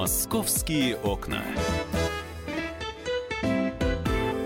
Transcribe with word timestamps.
Московские 0.00 0.96
окна. 0.96 1.44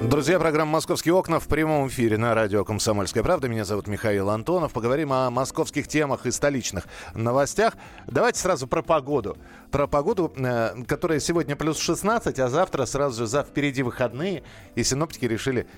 Друзья, 0.02 0.40
программа 0.40 0.72
«Московские 0.72 1.14
окна» 1.14 1.38
в 1.38 1.46
прямом 1.46 1.86
эфире 1.86 2.18
на 2.18 2.34
радио 2.34 2.64
«Комсомольская 2.64 3.22
правда». 3.22 3.46
Меня 3.48 3.64
зовут 3.64 3.86
Михаил 3.86 4.30
Антонов. 4.30 4.72
Поговорим 4.72 5.12
о 5.12 5.30
московских 5.30 5.86
темах 5.86 6.26
и 6.26 6.32
столичных 6.32 6.88
новостях. 7.14 7.74
Давайте 8.08 8.40
сразу 8.40 8.66
про 8.66 8.82
погоду. 8.82 9.36
Про 9.70 9.86
погоду, 9.86 10.32
э, 10.36 10.74
которая 10.88 11.20
сегодня 11.20 11.54
плюс 11.54 11.78
16, 11.78 12.36
а 12.40 12.48
завтра 12.48 12.84
сразу 12.84 13.20
же 13.20 13.26
за 13.28 13.44
впереди 13.44 13.84
выходные. 13.84 14.42
И 14.74 14.82
синоптики 14.82 15.24
решили, 15.24 15.68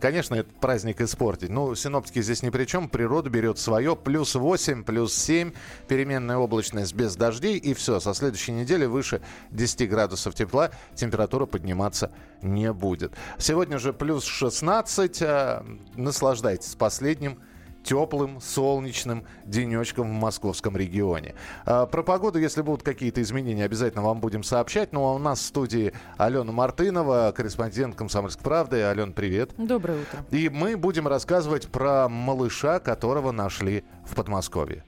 конечно, 0.00 0.34
этот 0.34 0.54
праздник 0.60 1.00
испортить. 1.00 1.50
Ну, 1.50 1.74
синоптики 1.74 2.22
здесь 2.22 2.42
ни 2.42 2.50
при 2.50 2.64
чем. 2.64 2.88
Природа 2.88 3.30
берет 3.30 3.58
свое. 3.58 3.96
Плюс 3.96 4.34
8, 4.34 4.84
плюс 4.84 5.14
7, 5.14 5.52
переменная 5.88 6.36
облачность 6.36 6.94
без 6.94 7.16
дождей. 7.16 7.58
И 7.58 7.74
все, 7.74 8.00
со 8.00 8.14
следующей 8.14 8.52
недели 8.52 8.86
выше 8.86 9.20
10 9.50 9.88
градусов 9.88 10.34
тепла 10.34 10.70
температура 10.94 11.46
подниматься 11.46 12.10
не 12.42 12.72
будет. 12.72 13.12
Сегодня 13.38 13.78
же 13.78 13.92
плюс 13.92 14.24
16. 14.24 15.22
Э, 15.22 15.62
наслаждайтесь 15.94 16.74
последним 16.74 17.38
теплым, 17.86 18.40
солнечным 18.40 19.24
денечком 19.44 20.10
в 20.10 20.20
московском 20.20 20.76
регионе. 20.76 21.34
А, 21.64 21.86
про 21.86 22.02
погоду, 22.02 22.38
если 22.38 22.62
будут 22.62 22.82
какие-то 22.82 23.22
изменения, 23.22 23.64
обязательно 23.64 24.02
вам 24.02 24.20
будем 24.20 24.42
сообщать. 24.42 24.92
Ну 24.92 25.06
а 25.06 25.14
у 25.14 25.18
нас 25.18 25.38
в 25.38 25.44
студии 25.44 25.92
Алена 26.18 26.50
Мартынова, 26.50 27.32
корреспондент 27.34 27.94
«Комсомольской 27.94 28.42
правды». 28.42 28.82
Алена, 28.82 29.12
привет. 29.12 29.52
Доброе 29.56 30.00
утро. 30.00 30.24
И 30.30 30.48
мы 30.48 30.76
будем 30.76 31.06
рассказывать 31.06 31.68
про 31.68 32.08
малыша, 32.08 32.80
которого 32.80 33.30
нашли 33.30 33.84
в 34.04 34.16
Подмосковье 34.16 34.82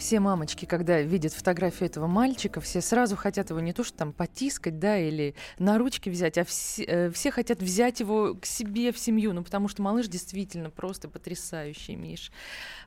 все 0.00 0.18
мамочки, 0.18 0.64
когда 0.64 1.00
видят 1.02 1.34
фотографию 1.34 1.88
этого 1.88 2.06
мальчика, 2.06 2.60
все 2.60 2.80
сразу 2.80 3.16
хотят 3.16 3.50
его 3.50 3.60
не 3.60 3.72
то 3.72 3.84
что 3.84 3.98
там 3.98 4.12
потискать, 4.12 4.78
да, 4.78 4.98
или 4.98 5.34
на 5.58 5.78
ручки 5.78 6.08
взять, 6.08 6.38
а 6.38 6.44
все, 6.44 6.84
э, 6.84 7.10
все 7.10 7.30
хотят 7.30 7.60
взять 7.60 8.00
его 8.00 8.34
к 8.34 8.46
себе 8.46 8.92
в 8.92 8.98
семью, 8.98 9.34
ну, 9.34 9.44
потому 9.44 9.68
что 9.68 9.82
малыш 9.82 10.08
действительно 10.08 10.70
просто 10.70 11.08
потрясающий, 11.08 11.96
Миш. 11.96 12.32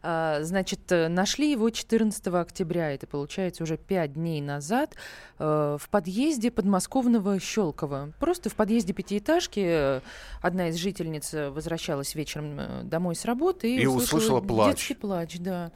А, 0.01 0.39
значит, 0.41 0.91
э, 0.91 1.07
нашли 1.07 1.51
его 1.51 1.69
14 1.69 2.27
октября, 2.41 2.91
это 2.91 3.05
получается 3.05 3.63
уже 3.63 3.77
5 3.77 4.13
дней 4.13 4.41
назад, 4.41 4.95
э, 5.37 5.77
в 5.79 5.89
подъезде 5.89 6.49
подмосковного 6.49 7.39
Щелкова. 7.39 8.13
Просто 8.19 8.49
в 8.49 8.55
подъезде 8.55 8.93
пятиэтажки 8.93 10.01
одна 10.41 10.69
из 10.69 10.77
жительниц 10.77 11.31
возвращалась 11.33 12.15
вечером 12.15 12.89
домой 12.89 13.15
с 13.15 13.23
работы 13.23 13.75
и, 13.75 13.83
и 13.83 13.85
услышала, 13.85 14.17
услышала 14.17 14.41
плач. 14.41 14.75
детский 14.75 14.95
плач, 14.95 15.37
да. 15.37 15.71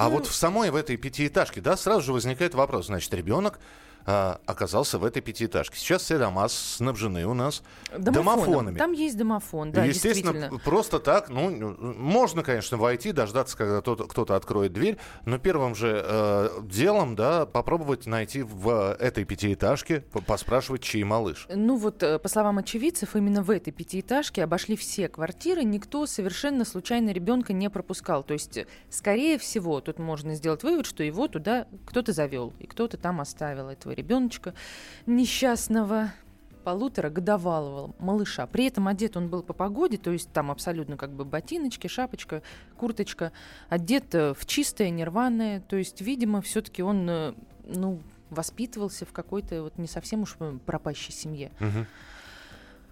А 0.00 0.04
ну, 0.04 0.12
вот 0.12 0.26
в 0.26 0.34
самой 0.34 0.70
в 0.70 0.76
этой 0.76 0.96
пятиэтажке, 0.96 1.60
да, 1.60 1.76
сразу 1.76 2.00
же 2.00 2.12
возникает 2.14 2.54
вопрос, 2.54 2.86
значит, 2.86 3.12
ребенок 3.12 3.60
а, 4.06 4.40
оказался 4.46 4.98
в 4.98 5.04
этой 5.04 5.22
пятиэтажке. 5.22 5.76
Сейчас 5.76 6.02
все 6.02 6.18
дома 6.18 6.48
снабжены 6.48 7.26
у 7.26 7.34
нас 7.34 7.62
Домофоном. 7.90 8.12
домофонами. 8.12 8.78
Там 8.78 8.92
есть 8.92 9.16
домофон, 9.16 9.72
да, 9.72 9.84
Естественно, 9.84 10.58
просто 10.64 10.98
так, 10.98 11.28
ну, 11.28 11.76
можно, 11.78 12.42
конечно, 12.42 12.76
войти, 12.76 13.12
дождаться, 13.12 13.56
когда 13.56 13.80
кто-то, 13.80 14.04
кто-то 14.04 14.36
откроет 14.36 14.72
дверь, 14.72 14.96
но 15.24 15.38
первым 15.38 15.74
же 15.74 16.02
э, 16.04 16.48
делом, 16.62 17.16
да, 17.16 17.46
попробовать 17.46 18.06
найти 18.06 18.42
в 18.42 18.96
этой 18.98 19.24
пятиэтажке, 19.24 20.04
поспрашивать, 20.26 20.82
чей 20.82 21.04
малыш. 21.04 21.46
Ну 21.54 21.76
вот, 21.76 22.02
э, 22.02 22.18
по 22.18 22.28
словам 22.28 22.58
очевидцев, 22.58 23.16
именно 23.16 23.42
в 23.42 23.50
этой 23.50 23.72
пятиэтажке 23.72 24.44
обошли 24.44 24.76
все 24.76 25.08
квартиры, 25.08 25.64
никто 25.64 26.06
совершенно 26.06 26.64
случайно 26.64 27.10
ребенка 27.10 27.52
не 27.52 27.68
пропускал. 27.70 28.22
То 28.22 28.34
есть, 28.34 28.58
скорее 28.88 29.38
всего, 29.38 29.80
тут 29.80 29.98
можно 29.98 30.34
сделать 30.34 30.62
вывод, 30.62 30.86
что 30.86 31.02
его 31.02 31.28
туда 31.28 31.66
кто-то 31.86 32.12
завел, 32.12 32.52
и 32.58 32.66
кто-то 32.66 32.96
там 32.96 33.20
оставил 33.20 33.68
этого 33.68 33.89
этого 33.90 33.92
ребеночка 33.92 34.54
несчастного 35.06 36.12
полутора 36.64 37.08
годовалого 37.08 37.94
малыша. 37.98 38.46
При 38.46 38.66
этом 38.66 38.86
одет 38.86 39.16
он 39.16 39.28
был 39.28 39.42
по 39.42 39.54
погоде, 39.54 39.96
то 39.96 40.10
есть 40.10 40.30
там 40.32 40.50
абсолютно 40.50 40.96
как 40.96 41.10
бы 41.10 41.24
ботиночки, 41.24 41.86
шапочка, 41.86 42.42
курточка, 42.76 43.32
одет 43.70 44.14
э, 44.14 44.34
в 44.34 44.44
чистое, 44.44 44.90
нерваное, 44.90 45.60
то 45.60 45.76
есть, 45.76 46.02
видимо, 46.02 46.42
все-таки 46.42 46.82
он, 46.82 47.08
э, 47.08 47.34
ну, 47.64 48.00
воспитывался 48.28 49.06
в 49.06 49.12
какой-то 49.12 49.62
вот 49.62 49.78
не 49.78 49.88
совсем 49.88 50.22
уж 50.22 50.36
пропащей 50.66 51.12
семье. 51.12 51.50
Угу. 51.60 51.86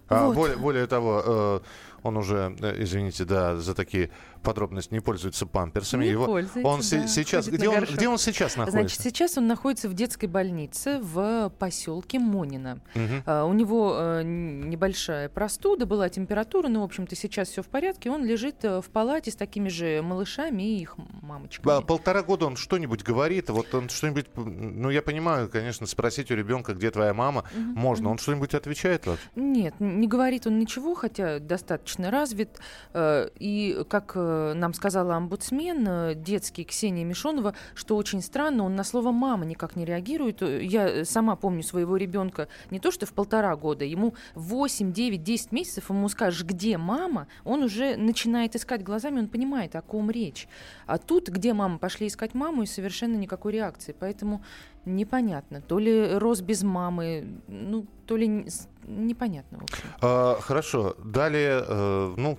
А, 0.09 0.31
более, 0.31 0.57
более 0.57 0.87
того, 0.87 1.23
э, 1.25 1.59
он 2.03 2.17
уже, 2.17 2.55
извините, 2.77 3.25
да, 3.25 3.57
за 3.57 3.73
такие 3.73 4.09
подробность, 4.41 4.91
не 4.91 4.99
пользуется 4.99 5.45
памперсами. 5.45 6.05
Не 6.05 6.11
Его, 6.11 6.25
пользуется, 6.25 6.67
он 6.67 6.79
да, 6.79 7.07
сейчас, 7.07 7.47
где 7.47 7.67
он, 7.67 7.83
где 7.83 8.07
он 8.07 8.17
сейчас 8.17 8.55
находится? 8.55 8.79
Значит, 8.79 9.01
сейчас 9.01 9.37
он 9.37 9.47
находится 9.47 9.89
в 9.89 9.93
детской 9.93 10.27
больнице 10.27 10.99
в 10.99 11.51
поселке 11.59 12.19
Монина. 12.19 12.79
Угу. 12.95 13.23
А, 13.25 13.45
у 13.45 13.53
него 13.53 13.93
а, 13.95 14.21
небольшая 14.23 15.29
простуда, 15.29 15.85
была 15.85 16.09
температура, 16.09 16.67
но, 16.67 16.81
в 16.81 16.83
общем-то, 16.83 17.15
сейчас 17.15 17.49
все 17.49 17.61
в 17.61 17.67
порядке. 17.67 18.09
Он 18.09 18.23
лежит 18.23 18.63
э, 18.63 18.81
в 18.81 18.89
палате 18.89 19.31
с 19.31 19.35
такими 19.35 19.69
же 19.69 20.01
малышами 20.01 20.63
и 20.63 20.81
их 20.81 20.95
мамочками. 21.29 21.83
Полтора 21.83 22.23
года 22.23 22.45
он 22.45 22.55
что-нибудь 22.55 23.03
говорит? 23.03 23.49
Вот 23.49 23.73
он 23.73 23.89
что-нибудь, 23.89 24.27
ну, 24.35 24.89
я 24.89 25.01
понимаю, 25.01 25.49
конечно, 25.49 25.87
спросить 25.87 26.31
у 26.31 26.35
ребенка, 26.35 26.73
где 26.73 26.91
твоя 26.91 27.13
мама, 27.13 27.45
угу. 27.53 27.79
можно. 27.79 28.09
Он 28.09 28.17
что-нибудь 28.17 28.53
отвечает 28.53 29.07
вообще? 29.07 29.27
Нет, 29.35 29.75
не 29.79 30.07
говорит 30.07 30.47
он 30.47 30.59
ничего, 30.59 30.95
хотя 30.95 31.39
достаточно 31.39 32.11
развит. 32.11 32.59
Э, 32.93 33.29
и 33.39 33.83
как 33.89 34.15
Э, 34.19 34.53
нам 34.53 34.73
сказала 34.73 35.15
омбудсмен 35.15 35.87
э, 35.87 36.15
детский 36.15 36.63
Ксения 36.63 37.03
Мишонова, 37.03 37.53
что 37.73 37.95
очень 37.95 38.21
странно, 38.21 38.63
он 38.63 38.75
на 38.75 38.83
слово 38.83 39.11
«мама» 39.11 39.45
никак 39.45 39.75
не 39.75 39.85
реагирует. 39.85 40.41
Я 40.41 41.05
сама 41.05 41.35
помню 41.35 41.63
своего 41.63 41.97
ребенка 41.97 42.47
не 42.69 42.79
то 42.79 42.91
что 42.91 43.05
в 43.05 43.13
полтора 43.13 43.55
года, 43.55 43.85
ему 43.85 44.15
8, 44.35 44.91
9, 44.91 45.23
10 45.23 45.51
месяцев, 45.51 45.89
ему 45.89 46.09
скажешь, 46.09 46.43
где 46.43 46.77
мама, 46.77 47.27
он 47.43 47.63
уже 47.63 47.95
начинает 47.95 48.55
искать 48.55 48.83
глазами, 48.83 49.19
он 49.19 49.27
понимает, 49.27 49.75
о 49.75 49.81
ком 49.81 50.11
речь. 50.11 50.47
А 50.85 50.97
тут, 50.97 51.18
где 51.27 51.53
мама, 51.53 51.77
пошли 51.77 52.07
искать 52.07 52.33
маму, 52.33 52.63
и 52.63 52.65
совершенно 52.65 53.15
никакой 53.15 53.53
реакции. 53.53 53.95
Поэтому 53.99 54.43
непонятно. 54.85 55.61
То 55.61 55.79
ли 55.79 56.17
рос 56.17 56.41
без 56.41 56.63
мамы, 56.63 57.41
ну, 57.47 57.85
то 58.05 58.15
ли 58.15 58.47
непонятно. 58.89 59.59
А, 60.01 60.37
хорошо. 60.41 60.95
Далее, 61.03 61.63
э, 61.65 62.13
ну, 62.17 62.37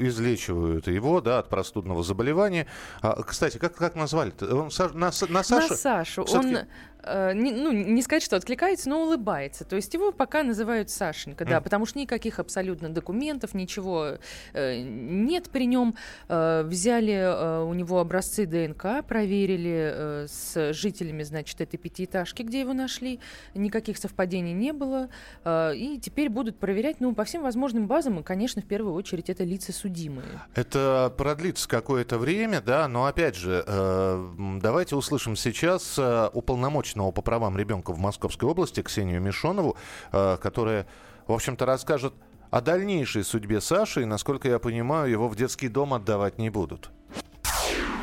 излечивают 0.00 0.86
его, 0.86 1.20
да, 1.20 1.38
от 1.38 1.48
простудного 1.48 2.02
заболевания. 2.02 2.66
А, 3.00 3.22
кстати, 3.22 3.58
как, 3.58 3.74
как 3.74 3.94
назвали? 3.94 4.32
-то? 4.32 4.52
Он 4.52 4.70
на, 4.98 5.10
на 5.28 5.42
Сашу? 5.42 5.68
На 5.70 5.76
Сашу. 5.76 6.24
Он 6.32 6.56
Э, 7.04 7.32
не, 7.34 7.52
ну, 7.52 7.72
не 7.72 8.02
сказать, 8.02 8.22
что 8.22 8.36
откликается, 8.36 8.88
но 8.88 9.02
улыбается. 9.02 9.64
То 9.64 9.76
есть 9.76 9.92
его 9.94 10.12
пока 10.12 10.42
называют 10.42 10.90
Сашенька, 10.90 11.44
да, 11.44 11.58
mm. 11.58 11.62
потому 11.62 11.86
что 11.86 11.98
никаких 11.98 12.38
абсолютно 12.38 12.88
документов, 12.88 13.54
ничего 13.54 14.18
э, 14.52 14.82
нет 14.82 15.50
при 15.50 15.66
нем. 15.66 15.94
Э, 16.28 16.62
взяли 16.62 17.12
э, 17.12 17.62
у 17.64 17.74
него 17.74 17.98
образцы 17.98 18.46
ДНК, 18.46 19.04
проверили 19.06 19.92
э, 19.94 20.26
с 20.28 20.72
жителями, 20.72 21.22
значит, 21.22 21.60
этой 21.60 21.76
пятиэтажки, 21.76 22.42
где 22.42 22.60
его 22.60 22.72
нашли. 22.72 23.18
Никаких 23.54 23.98
совпадений 23.98 24.52
не 24.52 24.72
было. 24.72 25.08
Э, 25.44 25.51
и 25.74 25.98
теперь 25.98 26.28
будут 26.28 26.58
проверять, 26.58 27.00
ну, 27.00 27.14
по 27.14 27.24
всем 27.24 27.42
возможным 27.42 27.86
базам, 27.86 28.20
и, 28.20 28.22
конечно, 28.22 28.62
в 28.62 28.66
первую 28.66 28.94
очередь 28.94 29.30
это 29.30 29.44
лица 29.44 29.72
судимые. 29.72 30.26
Это 30.54 31.12
продлится 31.16 31.68
какое-то 31.68 32.18
время, 32.18 32.60
да, 32.60 32.88
но 32.88 33.06
опять 33.06 33.36
же, 33.36 33.64
э, 33.66 34.58
давайте 34.60 34.96
услышим 34.96 35.36
сейчас 35.36 35.96
э, 35.98 36.28
уполномоченного 36.32 37.10
по 37.10 37.22
правам 37.22 37.56
ребенка 37.56 37.92
в 37.92 37.98
Московской 37.98 38.48
области 38.48 38.82
Ксению 38.82 39.20
Мишонову, 39.20 39.76
э, 40.12 40.36
которая, 40.40 40.86
в 41.26 41.32
общем-то, 41.32 41.66
расскажет 41.66 42.14
о 42.50 42.60
дальнейшей 42.60 43.24
судьбе 43.24 43.60
Саши, 43.60 44.02
и, 44.02 44.04
насколько 44.04 44.48
я 44.48 44.58
понимаю, 44.58 45.10
его 45.10 45.28
в 45.28 45.36
детский 45.36 45.68
дом 45.68 45.94
отдавать 45.94 46.38
не 46.38 46.50
будут. 46.50 46.90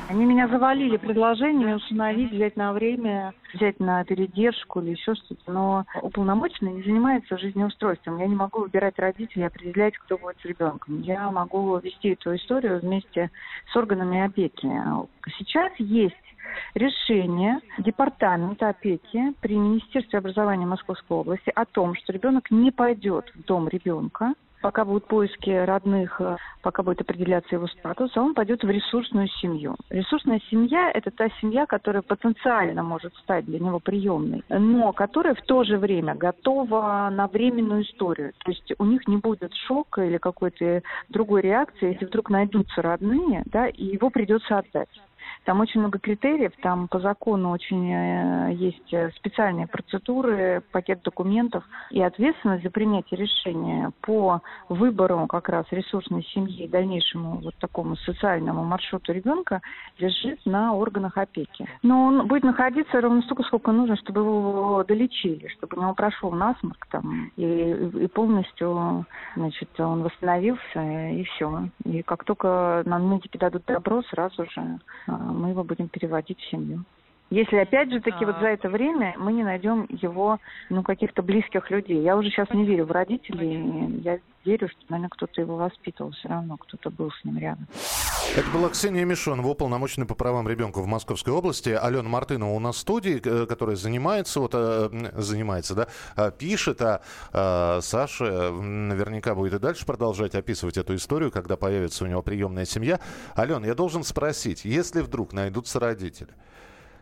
Они 0.09 0.25
меня 0.25 0.47
завалили 0.47 0.97
предложениями 0.97 1.73
установить, 1.73 2.31
взять 2.31 2.55
на 2.55 2.73
время, 2.73 3.31
взять 3.53 3.79
на 3.79 4.03
передержку 4.03 4.81
или 4.81 4.91
еще 4.91 5.13
что-то. 5.13 5.51
Но 5.51 5.85
уполномоченный 6.01 6.73
не 6.73 6.81
занимается 6.81 7.37
жизнеустройством. 7.37 8.17
Я 8.17 8.25
не 8.25 8.35
могу 8.35 8.61
выбирать 8.61 8.97
родителей, 8.97 9.45
определять, 9.45 9.95
кто 9.99 10.17
будет 10.17 10.37
с 10.41 10.45
ребенком. 10.45 11.01
Я 11.01 11.29
могу 11.29 11.77
вести 11.77 12.09
эту 12.13 12.35
историю 12.35 12.79
вместе 12.79 13.29
с 13.71 13.75
органами 13.75 14.25
опеки. 14.25 14.67
Сейчас 15.37 15.71
есть 15.77 16.15
решение 16.73 17.59
Департамента 17.77 18.69
опеки 18.69 19.35
при 19.41 19.57
Министерстве 19.57 20.17
образования 20.17 20.65
Московской 20.65 21.17
области 21.17 21.51
о 21.53 21.65
том, 21.65 21.93
что 21.93 22.11
ребенок 22.13 22.49
не 22.49 22.71
пойдет 22.71 23.31
в 23.35 23.45
дом 23.45 23.67
ребенка, 23.67 24.33
пока 24.61 24.85
будут 24.85 25.07
поиски 25.07 25.49
родных, 25.49 26.21
пока 26.61 26.83
будет 26.83 27.01
определяться 27.01 27.55
его 27.55 27.67
статус, 27.67 28.15
он 28.17 28.33
пойдет 28.33 28.63
в 28.63 28.69
ресурсную 28.69 29.27
семью. 29.41 29.75
Ресурсная 29.89 30.41
семья– 30.49 30.91
это 30.93 31.11
та 31.11 31.29
семья, 31.41 31.65
которая 31.65 32.01
потенциально 32.01 32.83
может 32.83 33.13
стать 33.15 33.45
для 33.45 33.59
него 33.59 33.79
приемной, 33.79 34.43
но 34.49 34.91
которая 34.91 35.35
в 35.35 35.41
то 35.41 35.63
же 35.63 35.77
время 35.77 36.15
готова 36.15 37.09
на 37.11 37.27
временную 37.27 37.83
историю. 37.83 38.33
То 38.43 38.51
есть 38.51 38.73
у 38.77 38.85
них 38.85 39.07
не 39.07 39.17
будет 39.17 39.53
шока 39.67 40.03
или 40.03 40.17
какой-то 40.17 40.81
другой 41.09 41.41
реакции, 41.41 41.93
если 41.93 42.05
вдруг 42.05 42.29
найдутся 42.29 42.81
родные, 42.81 43.43
да, 43.45 43.67
и 43.67 43.85
его 43.85 44.09
придется 44.09 44.57
отдать. 44.57 44.89
Там 45.45 45.61
очень 45.61 45.79
много 45.79 45.99
критериев, 45.99 46.51
там 46.61 46.87
по 46.87 46.99
закону 46.99 47.51
очень 47.51 47.91
э, 47.91 48.53
есть 48.53 49.15
специальные 49.17 49.67
процедуры, 49.67 50.61
пакет 50.71 51.01
документов 51.03 51.63
и 51.91 52.01
ответственность 52.01 52.63
за 52.63 52.69
принятие 52.69 53.19
решения 53.19 53.91
по 54.01 54.41
выбору 54.67 55.25
как 55.27 55.49
раз 55.49 55.65
ресурсной 55.71 56.23
семьи 56.33 56.65
и 56.65 56.67
дальнейшему 56.67 57.39
вот 57.41 57.55
такому 57.55 57.95
социальному 57.97 58.63
маршруту 58.63 59.13
ребенка 59.13 59.61
лежит 59.97 60.39
на 60.45 60.73
органах 60.73 61.17
опеки. 61.17 61.67
Но 61.83 62.05
он 62.05 62.27
будет 62.27 62.43
находиться 62.43 63.01
ровно 63.01 63.21
столько, 63.23 63.43
сколько 63.43 63.71
нужно, 63.71 63.95
чтобы 63.97 64.21
его 64.21 64.83
долечили, 64.87 65.47
чтобы 65.47 65.77
у 65.77 65.81
него 65.81 65.93
прошел 65.93 66.31
насморк 66.31 66.87
там 66.91 67.31
и, 67.35 67.43
и 67.43 68.07
полностью, 68.07 69.05
значит, 69.35 69.69
он 69.79 70.03
восстановился 70.03 70.81
и 71.11 71.23
все. 71.23 71.69
И 71.85 72.01
как 72.03 72.23
только 72.23 72.83
нам 72.85 73.11
медики 73.11 73.37
дадут 73.37 73.63
добро, 73.65 74.01
сразу 74.03 74.45
же 74.45 74.79
а, 75.07 75.28
мы 75.31 75.49
его 75.49 75.63
будем 75.63 75.87
переводить 75.87 76.39
в 76.39 76.49
семью. 76.49 76.83
Если 77.29 77.57
опять 77.57 77.91
же 77.91 77.99
таки 77.99 78.23
а... 78.23 78.27
вот 78.27 78.39
за 78.39 78.47
это 78.47 78.69
время 78.69 79.13
мы 79.17 79.33
не 79.33 79.43
найдем 79.43 79.87
его, 79.89 80.39
ну, 80.69 80.81
каких-то 80.83 81.21
близких 81.21 81.69
людей. 81.69 82.01
Я 82.01 82.17
уже 82.17 82.29
сейчас 82.29 82.49
не 82.51 82.65
верю 82.65 82.85
в 82.85 82.91
родителей, 82.91 84.01
я 84.03 84.19
верю, 84.45 84.67
что, 84.69 84.79
наверное, 84.89 85.09
кто-то 85.09 85.41
его 85.41 85.55
воспитывал 85.55 86.11
все 86.11 86.29
равно, 86.29 86.57
кто-то 86.57 86.89
был 86.89 87.11
с 87.11 87.23
ним 87.23 87.37
рядом. 87.37 87.67
Это 88.35 88.47
была 88.51 88.69
Ксения 88.69 89.05
Мишонова, 89.05 89.47
уполномоченная 89.47 90.05
по 90.07 90.13
правам 90.13 90.47
ребенка 90.47 90.79
в 90.79 90.85
Московской 90.85 91.33
области. 91.33 91.69
Алена 91.69 92.07
Мартынова 92.07 92.51
у 92.51 92.59
нас 92.59 92.75
в 92.75 92.79
студии, 92.79 93.19
э, 93.23 93.47
которая 93.47 93.75
занимается, 93.75 94.39
вот, 94.39 94.51
э, 94.53 95.11
занимается, 95.15 95.73
да, 95.73 95.87
э, 96.15 96.31
пишет, 96.37 96.79
а 96.81 97.01
Саша 97.81 98.51
наверняка 98.51 99.33
будет 99.33 99.55
и 99.55 99.59
дальше 99.59 99.85
продолжать 99.85 100.35
описывать 100.35 100.77
эту 100.77 100.95
историю, 100.95 101.31
когда 101.31 101.57
появится 101.57 102.03
у 102.03 102.07
него 102.07 102.21
приемная 102.21 102.65
семья. 102.65 102.99
Алена, 103.33 103.65
я 103.65 103.73
должен 103.73 104.03
спросить, 104.03 104.63
если 104.63 105.01
вдруг 105.01 105.33
найдутся 105.33 105.79
родители, 105.79 106.29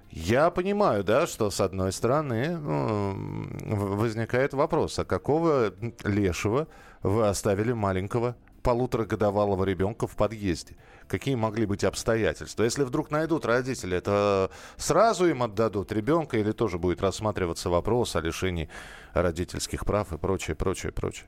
я 0.10 0.50
понимаю, 0.50 1.04
да, 1.04 1.28
что 1.28 1.52
с 1.52 1.60
одной 1.60 1.92
стороны 1.92 2.58
ну, 2.58 3.96
возникает 3.96 4.54
вопрос, 4.54 4.98
а 5.00 5.06
какого 5.06 5.74
лешего 6.04 6.68
вы 7.04 7.28
оставили 7.28 7.74
маленького 7.74 8.36
полуторагодовалого 8.64 9.64
ребенка 9.64 10.08
в 10.08 10.16
подъезде? 10.16 10.76
Какие 11.08 11.36
могли 11.36 11.66
быть 11.66 11.84
обстоятельства? 11.84 12.64
Если 12.64 12.84
вдруг 12.84 13.12
найдут 13.12 13.46
родители, 13.46 13.98
это 13.98 14.52
сразу 14.78 15.28
им 15.28 15.44
отдадут 15.44 15.92
ребенка 15.92 16.38
или 16.38 16.52
тоже 16.52 16.78
будет 16.78 17.02
рассматриваться 17.02 17.70
вопрос 17.70 18.16
о 18.16 18.22
лишении 18.22 18.70
родительских 19.14 19.86
прав 19.86 20.14
и 20.14 20.18
прочее, 20.18 20.56
прочее, 20.56 20.92
прочее? 20.92 21.28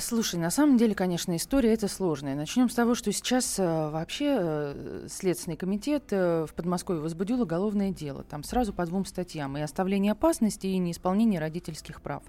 Слушай, 0.00 0.38
на 0.38 0.50
самом 0.50 0.76
деле, 0.76 0.94
конечно, 0.94 1.34
история 1.36 1.72
это 1.72 1.88
сложная. 1.88 2.34
Начнем 2.34 2.68
с 2.68 2.74
того, 2.74 2.94
что 2.94 3.10
сейчас 3.12 3.58
э, 3.58 3.90
вообще 3.90 4.36
э, 4.38 5.06
Следственный 5.10 5.56
комитет 5.56 6.04
э, 6.10 6.46
в 6.48 6.54
Подмосковье 6.54 7.02
возбудил 7.02 7.42
уголовное 7.42 7.90
дело. 7.90 8.22
Там 8.22 8.44
сразу 8.44 8.72
по 8.72 8.86
двум 8.86 9.04
статьям. 9.04 9.56
И 9.56 9.60
оставление 9.60 10.12
опасности, 10.12 10.66
и 10.66 10.78
неисполнение 10.78 11.40
родительских 11.40 12.02
прав. 12.02 12.22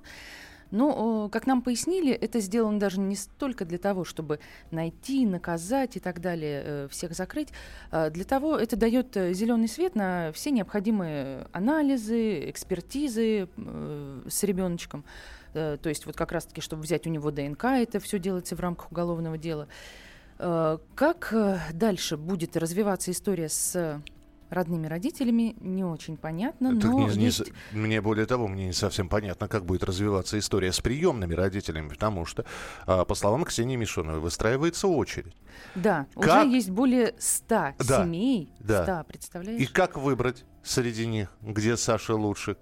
Но, 0.71 1.29
как 1.29 1.47
нам 1.47 1.61
пояснили, 1.61 2.13
это 2.13 2.39
сделано 2.39 2.79
даже 2.79 2.99
не 2.99 3.15
столько 3.15 3.65
для 3.65 3.77
того, 3.77 4.03
чтобы 4.03 4.39
найти, 4.71 5.25
наказать 5.25 5.95
и 5.95 5.99
так 5.99 6.21
далее, 6.21 6.87
всех 6.89 7.13
закрыть. 7.13 7.49
А 7.91 8.09
для 8.09 8.23
того 8.23 8.57
это 8.57 8.75
дает 8.75 9.13
зеленый 9.13 9.67
свет 9.67 9.95
на 9.95 10.31
все 10.33 10.51
необходимые 10.51 11.47
анализы, 11.51 12.49
экспертизы 12.49 13.47
с 14.27 14.43
ребеночком. 14.43 15.05
Э, 15.55 15.77
то 15.81 15.89
есть 15.89 16.05
вот 16.05 16.15
как 16.15 16.31
раз-таки, 16.31 16.61
чтобы 16.61 16.83
взять 16.83 17.07
у 17.07 17.09
него 17.09 17.31
ДНК, 17.31 17.65
это 17.65 17.99
все 17.99 18.19
делается 18.19 18.55
в 18.55 18.59
рамках 18.59 18.91
уголовного 18.91 19.37
дела. 19.37 19.67
Э, 20.37 20.77
как 20.93 21.29
э, 21.33 21.59
дальше 21.73 22.17
будет 22.17 22.57
развиваться 22.57 23.11
история 23.11 23.49
с 23.49 24.01
родными 24.49 24.87
родителями, 24.87 25.55
не 25.59 25.83
очень 25.83 26.17
понятно, 26.17 26.79
так 26.79 26.91
но 26.91 27.07
не, 27.09 27.25
есть... 27.25 27.51
не, 27.73 27.79
мне 27.79 28.01
более 28.01 28.25
того, 28.25 28.47
мне 28.47 28.67
не 28.67 28.73
совсем 28.73 29.09
понятно, 29.09 29.47
как 29.47 29.65
будет 29.65 29.83
развиваться 29.83 30.37
история 30.39 30.71
с 30.71 30.79
приемными 30.81 31.33
родителями, 31.33 31.89
потому 31.89 32.25
что, 32.25 32.45
а, 32.85 33.05
по 33.05 33.15
словам 33.15 33.43
Ксении 33.43 33.75
Мишоновой, 33.75 34.19
выстраивается 34.19 34.87
очередь. 34.87 35.35
Да, 35.75 36.07
как... 36.15 36.43
уже 36.43 36.55
есть 36.55 36.69
более 36.69 37.15
ста 37.17 37.73
да, 37.79 38.03
семей, 38.03 38.53
да. 38.59 38.83
100, 38.83 39.03
представляешь? 39.07 39.61
И 39.61 39.65
как 39.65 39.97
выбрать 39.97 40.45
среди 40.63 41.05
них, 41.07 41.29
где 41.41 41.77
Саша 41.77 42.15
лучше? 42.15 42.57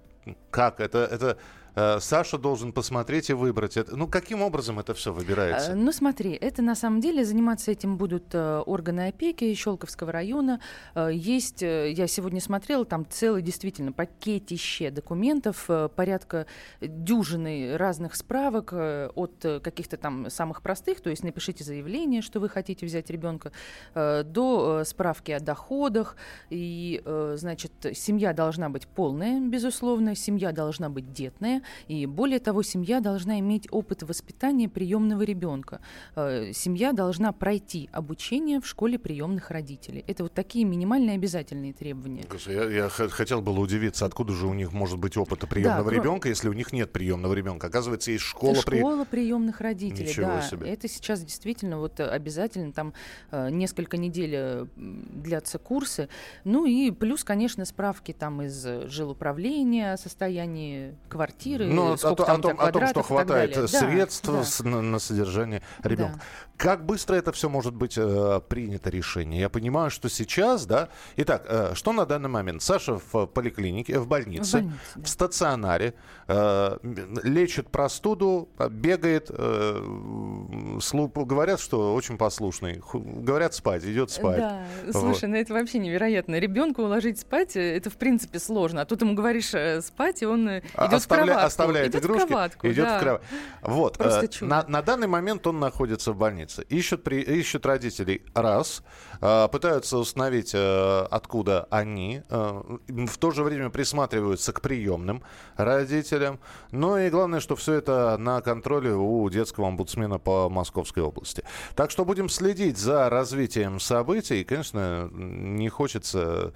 Как? 0.50 0.80
Это, 0.80 0.98
это 1.04 1.38
Э, 1.74 1.98
Саша 2.00 2.38
должен 2.38 2.72
посмотреть 2.72 3.30
и 3.30 3.32
выбрать. 3.32 3.78
Ну, 3.90 4.06
каким 4.06 4.42
образом 4.42 4.78
это 4.78 4.94
все 4.94 5.12
выбирается? 5.12 5.72
Э, 5.72 5.74
ну, 5.74 5.92
смотри, 5.92 6.32
это 6.32 6.62
на 6.62 6.74
самом 6.74 7.00
деле 7.00 7.24
заниматься 7.24 7.70
этим 7.70 7.96
будут 7.96 8.34
э, 8.34 8.62
органы 8.66 9.08
опеки 9.08 9.52
Щелковского 9.54 10.12
района. 10.12 10.60
Есть, 10.94 11.62
я 11.62 12.06
сегодня 12.06 12.40
смотрела, 12.40 12.84
там 12.84 13.06
целый 13.08 13.42
действительно 13.42 13.92
пакетище 13.92 14.90
документов, 14.90 15.68
порядка 15.96 16.46
дюжины 16.80 17.76
разных 17.76 18.14
справок 18.14 18.72
от 18.72 19.60
каких-то 19.62 19.96
там 19.96 20.30
самых 20.30 20.62
простых, 20.62 21.00
то 21.00 21.10
есть 21.10 21.24
напишите 21.24 21.64
заявление, 21.64 22.22
что 22.22 22.40
вы 22.40 22.48
хотите 22.48 22.86
взять 22.86 23.10
ребенка, 23.10 23.52
до 23.94 24.82
справки 24.84 25.32
о 25.32 25.40
доходах. 25.40 26.16
И, 26.50 27.02
значит, 27.34 27.72
семья 27.94 28.32
должна 28.32 28.68
быть 28.68 28.86
полная, 28.86 29.40
безусловно, 29.40 30.14
семья 30.14 30.52
должна 30.52 30.88
быть 30.88 31.12
детная, 31.12 31.62
и 31.88 32.06
более 32.06 32.40
того, 32.40 32.62
семья 32.62 33.00
должна 33.00 33.38
иметь 33.40 33.68
опыт 33.70 34.02
воспитания 34.02 34.68
приемного 34.68 35.22
ребенка. 35.22 35.80
Э, 36.16 36.52
семья 36.52 36.92
должна 36.92 37.32
пройти 37.32 37.88
обучение 37.92 38.60
в 38.60 38.66
школе 38.66 38.98
приемных 38.98 39.50
родителей. 39.50 40.04
Это 40.06 40.24
вот 40.24 40.34
такие 40.34 40.64
минимальные 40.64 41.16
обязательные 41.16 41.72
требования. 41.72 42.24
Я, 42.46 42.64
я 42.64 42.88
хотел 42.88 43.40
было 43.40 43.60
удивиться, 43.60 44.06
откуда 44.06 44.32
же 44.32 44.46
у 44.46 44.54
них 44.54 44.72
может 44.72 44.98
быть 44.98 45.16
опыт 45.16 45.48
приемного 45.48 45.90
да, 45.90 45.96
ребенка, 45.96 46.28
если 46.28 46.48
у 46.48 46.52
них 46.52 46.72
нет 46.72 46.92
приемного 46.92 47.34
ребенка. 47.34 47.66
Оказывается, 47.66 48.10
есть 48.10 48.24
школа, 48.24 48.56
школа 48.56 49.04
при... 49.04 49.20
приемных 49.22 49.60
родителей. 49.60 50.08
Ничего 50.08 50.26
да, 50.26 50.42
себе. 50.42 50.68
Это 50.68 50.88
сейчас 50.88 51.22
действительно 51.22 51.78
вот 51.78 52.00
обязательно 52.00 52.72
там 52.72 52.92
э, 53.30 53.50
несколько 53.50 53.96
недель 53.96 54.32
э, 54.34 54.66
длятся 54.76 55.58
курсы. 55.58 56.08
Ну 56.44 56.66
и 56.66 56.90
плюс, 56.90 57.24
конечно, 57.24 57.64
справки 57.64 58.12
там 58.12 58.42
из 58.42 58.66
жилуправления, 58.88 59.96
состоянии 59.96 60.94
квартиры 61.08 61.53
квартиры, 61.56 61.74
ну, 61.74 61.92
о, 61.92 61.94
о, 61.94 62.34
о, 62.34 62.38
том, 62.38 62.60
о 62.60 62.72
том, 62.72 62.86
что 62.86 63.02
хватает 63.02 63.70
средств 63.70 64.26
да, 64.26 64.42
да. 64.42 64.70
На, 64.70 64.82
на 64.82 64.98
содержание 64.98 65.62
ребенка. 65.82 66.14
Да. 66.16 66.22
Как 66.56 66.84
быстро 66.84 67.16
это 67.16 67.32
все 67.32 67.48
может 67.48 67.74
быть 67.74 67.94
э, 67.96 68.40
принято 68.48 68.88
решение? 68.90 69.40
Я 69.40 69.48
понимаю, 69.48 69.90
что 69.90 70.08
сейчас, 70.08 70.66
да. 70.66 70.88
Итак, 71.16 71.44
э, 71.48 71.72
что 71.74 71.92
на 71.92 72.06
данный 72.06 72.28
момент? 72.28 72.62
Саша 72.62 73.00
в 73.12 73.26
поликлинике, 73.26 73.98
в 73.98 74.06
больнице, 74.06 74.58
в, 74.58 74.62
больнице, 74.62 74.78
да. 74.94 75.02
в 75.02 75.08
стационаре, 75.08 75.94
э, 76.28 76.78
лечит 77.22 77.70
простуду, 77.70 78.48
бегает. 78.70 79.30
Э, 79.30 80.78
слуп, 80.80 81.18
говорят, 81.18 81.60
что 81.60 81.94
очень 81.94 82.18
послушный. 82.18 82.80
Говорят 82.92 83.54
спать, 83.54 83.84
идет 83.84 84.10
спать. 84.10 84.38
Да, 84.38 84.66
слушай, 84.92 85.22
вот. 85.22 85.30
ну 85.30 85.36
это 85.36 85.52
вообще 85.54 85.78
невероятно. 85.78 86.38
Ребенка 86.38 86.80
уложить 86.80 87.18
спать, 87.18 87.56
э, 87.56 87.76
это 87.76 87.90
в 87.90 87.96
принципе 87.96 88.38
сложно. 88.38 88.82
А 88.82 88.84
тут 88.84 89.02
ему 89.02 89.14
говоришь 89.14 89.52
э, 89.54 89.80
спать, 89.82 90.22
и 90.22 90.26
он 90.26 90.48
э, 90.48 90.62
а, 90.74 90.86
идет 90.86 90.94
Оставля, 90.94 91.22
в 91.22 91.26
кроватку. 91.26 91.43
Оставляет 91.46 91.92
идет 91.92 92.04
игрушки, 92.04 92.24
в 92.24 92.28
кроватку, 92.28 92.66
идет 92.68 92.84
да. 92.84 92.98
в 92.98 93.00
кроватку. 93.00 93.26
Вот. 93.62 93.98
Просто 93.98 94.24
э, 94.24 94.44
на, 94.44 94.64
на 94.66 94.82
данный 94.82 95.06
момент 95.06 95.46
он 95.46 95.60
находится 95.60 96.12
в 96.12 96.16
больнице. 96.16 96.64
Ищут, 96.68 97.02
при, 97.02 97.20
ищут 97.20 97.66
родителей 97.66 98.22
раз, 98.34 98.82
э, 99.20 99.48
пытаются 99.50 99.98
установить, 99.98 100.52
э, 100.54 101.06
откуда 101.10 101.66
они, 101.70 102.22
в 102.28 103.18
то 103.18 103.30
же 103.30 103.42
время 103.42 103.70
присматриваются 103.70 104.52
к 104.52 104.60
приемным 104.60 105.22
родителям. 105.56 106.40
Ну 106.70 106.96
и 106.96 107.10
главное, 107.10 107.40
что 107.40 107.56
все 107.56 107.74
это 107.74 108.16
на 108.18 108.40
контроле 108.40 108.94
у 108.94 109.28
детского 109.30 109.68
омбудсмена 109.68 110.18
по 110.18 110.48
Московской 110.48 111.02
области. 111.02 111.44
Так 111.74 111.90
что 111.90 112.04
будем 112.04 112.28
следить 112.28 112.78
за 112.78 113.08
развитием 113.10 113.80
событий. 113.80 114.40
И, 114.40 114.44
конечно, 114.44 115.08
не 115.12 115.68
хочется 115.68 116.52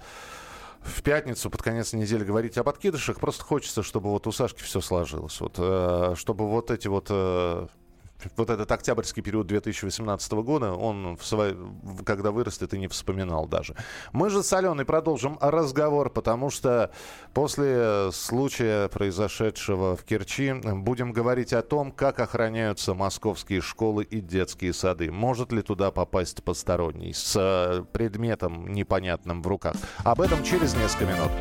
в 0.81 1.01
пятницу 1.03 1.49
под 1.49 1.61
конец 1.61 1.93
недели 1.93 2.23
говорить 2.23 2.57
о 2.57 2.63
подкидышах. 2.63 3.19
Просто 3.19 3.43
хочется, 3.43 3.83
чтобы 3.83 4.09
вот 4.09 4.27
у 4.27 4.31
Сашки 4.31 4.63
все 4.63 4.81
сложилось. 4.81 5.39
Вот, 5.41 5.55
э, 5.57 6.13
чтобы 6.15 6.47
вот 6.47 6.71
эти 6.71 6.87
вот 6.87 7.07
э, 7.09 7.67
вот 8.35 8.49
этот 8.49 8.71
октябрьский 8.71 9.21
период 9.21 9.47
2018 9.47 10.31
года, 10.33 10.73
он, 10.73 11.15
в 11.15 11.25
свой, 11.25 11.57
когда 12.05 12.31
вырастет, 12.31 12.73
и 12.73 12.79
не 12.79 12.87
вспоминал 12.87 13.47
даже. 13.47 13.75
Мы 14.11 14.29
же 14.29 14.43
с 14.43 14.51
Аленой 14.53 14.85
продолжим 14.85 15.37
разговор, 15.41 16.09
потому 16.09 16.49
что 16.49 16.91
после 17.33 18.11
случая, 18.11 18.87
произошедшего 18.89 19.95
в 19.95 20.03
Керчи, 20.03 20.53
будем 20.53 21.11
говорить 21.13 21.53
о 21.53 21.61
том, 21.61 21.91
как 21.91 22.19
охраняются 22.19 22.93
московские 22.93 23.61
школы 23.61 24.03
и 24.03 24.21
детские 24.21 24.73
сады. 24.73 25.11
Может 25.11 25.51
ли 25.51 25.61
туда 25.61 25.91
попасть 25.91 26.43
посторонний 26.43 27.13
с 27.13 27.35
э, 27.35 27.83
предметом 27.91 28.71
непонятным 28.73 29.41
в 29.41 29.47
руках? 29.47 29.75
Об 30.03 30.21
этом 30.21 30.43
через 30.43 30.75
несколько 30.75 31.05
минут. 31.05 31.31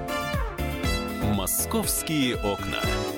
«Московские 1.34 2.36
окна». 2.36 3.17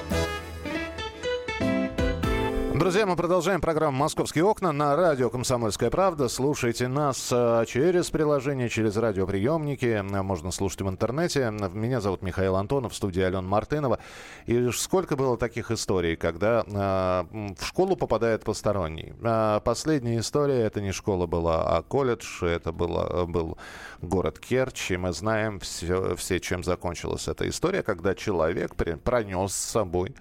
Друзья, 2.81 3.05
мы 3.05 3.15
продолжаем 3.15 3.61
программу 3.61 3.95
«Московские 3.95 4.43
окна» 4.43 4.71
на 4.71 4.95
радио 4.95 5.29
«Комсомольская 5.29 5.91
правда». 5.91 6.27
Слушайте 6.27 6.87
нас 6.87 7.29
э, 7.31 7.63
через 7.67 8.09
приложение, 8.09 8.69
через 8.69 8.97
радиоприемники. 8.97 10.01
Можно 10.01 10.49
слушать 10.49 10.81
в 10.81 10.89
интернете. 10.89 11.51
Меня 11.51 12.01
зовут 12.01 12.23
Михаил 12.23 12.55
Антонов, 12.55 12.93
в 12.93 12.95
студии 12.95 13.21
Алена 13.21 13.43
Мартынова. 13.43 13.99
И 14.47 14.71
сколько 14.71 15.15
было 15.15 15.37
таких 15.37 15.69
историй, 15.69 16.15
когда 16.15 16.65
э, 16.65 17.53
в 17.53 17.63
школу 17.63 17.95
попадает 17.95 18.43
посторонний. 18.43 19.13
Э, 19.21 19.59
последняя 19.63 20.17
история, 20.17 20.61
это 20.61 20.81
не 20.81 20.91
школа 20.91 21.27
была, 21.27 21.77
а 21.77 21.83
колледж. 21.83 22.43
Это 22.43 22.71
было, 22.71 23.27
был 23.27 23.59
город 24.01 24.39
Керчь. 24.39 24.89
И 24.89 24.97
мы 24.97 25.13
знаем 25.13 25.59
все, 25.59 26.15
все, 26.15 26.39
чем 26.39 26.63
закончилась 26.63 27.27
эта 27.27 27.47
история, 27.47 27.83
когда 27.83 28.15
человек 28.15 28.73
пронес 29.03 29.53
с 29.53 29.69
собой 29.69 30.15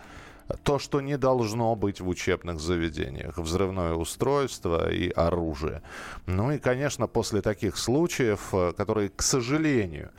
то, 0.63 0.79
что 0.79 1.01
не 1.01 1.17
должно 1.17 1.75
быть 1.77 2.01
в 2.01 2.09
учебных 2.09 2.61
заведениях. 2.61 3.39
Взрывное 3.39 3.95
устройство 3.95 4.91
и 4.91 5.11
оружие. 5.11 5.83
Ну 6.27 6.53
и, 6.53 6.59
конечно, 6.59 7.07
после 7.07 7.43
таких 7.43 7.77
случаев, 7.77 8.49
э, 8.53 8.73
которые, 8.77 9.09
к 9.09 9.23
сожалению, 9.23 10.11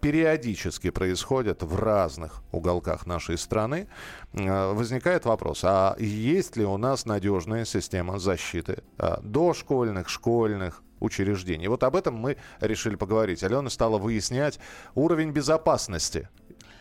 периодически 0.00 0.90
происходят 0.90 1.62
в 1.62 1.78
разных 1.78 2.42
уголках 2.52 3.06
нашей 3.06 3.36
страны, 3.36 3.86
э, 4.32 4.72
возникает 4.72 5.26
вопрос, 5.26 5.60
а 5.64 5.94
есть 5.98 6.56
ли 6.56 6.64
у 6.64 6.78
нас 6.78 7.04
надежная 7.04 7.64
система 7.64 8.18
защиты 8.18 8.82
э, 8.98 9.16
дошкольных, 9.22 10.08
школьных, 10.08 10.82
учреждений. 11.02 11.68
Вот 11.68 11.82
об 11.82 11.96
этом 11.96 12.14
мы 12.14 12.36
решили 12.60 12.94
поговорить. 12.94 13.42
Алена 13.42 13.68
стала 13.70 13.98
выяснять 13.98 14.58
уровень 14.94 15.32
безопасности 15.32 16.28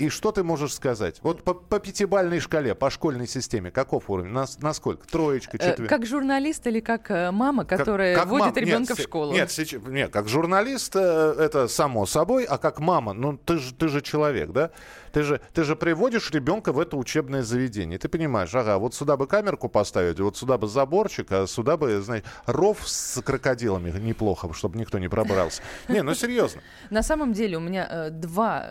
и 0.01 0.09
что 0.09 0.31
ты 0.31 0.43
можешь 0.43 0.73
сказать? 0.73 1.19
Вот 1.21 1.43
по, 1.43 1.53
по 1.53 1.79
пятибальной 1.79 2.39
шкале, 2.39 2.73
по 2.73 2.89
школьной 2.89 3.27
системе, 3.27 3.69
каков 3.69 4.09
уровень? 4.09 4.31
На, 4.31 4.45
на 4.59 4.73
сколько? 4.73 5.07
Троечка, 5.07 5.57
э, 5.57 5.59
четверка? 5.59 5.95
Как 5.95 6.07
журналист 6.07 6.65
или 6.65 6.79
как 6.79 7.11
э, 7.11 7.29
мама, 7.29 7.65
которая 7.65 8.15
как, 8.15 8.23
как 8.23 8.31
водит 8.31 8.55
мам... 8.55 8.63
ребенка 8.63 8.93
нет, 8.93 8.99
в 8.99 9.01
школу? 9.03 9.31
Нет, 9.31 9.51
сейчас, 9.51 9.81
нет, 9.83 10.11
как 10.11 10.27
журналист 10.27 10.95
э, 10.95 11.35
это 11.37 11.67
само 11.67 12.07
собой, 12.07 12.45
а 12.45 12.57
как 12.57 12.79
мама, 12.79 13.13
ну 13.13 13.37
ты 13.37 13.59
же, 13.59 13.75
ты 13.75 13.89
же 13.89 14.01
человек, 14.01 14.51
да? 14.51 14.71
Ты 15.11 15.23
же, 15.23 15.41
ты 15.53 15.63
же 15.63 15.75
приводишь 15.75 16.31
ребенка 16.31 16.71
в 16.71 16.79
это 16.79 16.97
учебное 16.97 17.43
заведение. 17.43 17.99
Ты 17.99 18.07
понимаешь, 18.07 18.55
ага, 18.55 18.77
вот 18.77 18.95
сюда 18.95 19.17
бы 19.17 19.27
камерку 19.27 19.67
поставить, 19.69 20.19
вот 20.19 20.37
сюда 20.37 20.57
бы 20.57 20.67
заборчик, 20.67 21.31
а 21.31 21.47
сюда 21.47 21.77
бы, 21.77 22.01
знаете, 22.01 22.25
ров 22.45 22.79
с 22.87 23.21
крокодилами 23.21 23.91
неплохо, 23.99 24.51
чтобы 24.53 24.79
никто 24.79 24.97
не 24.99 25.09
пробрался. 25.09 25.61
Не, 25.89 26.01
ну 26.01 26.15
серьезно. 26.15 26.61
На 26.89 27.03
самом 27.03 27.33
деле 27.33 27.57
у 27.57 27.59
меня 27.59 28.09
два 28.09 28.65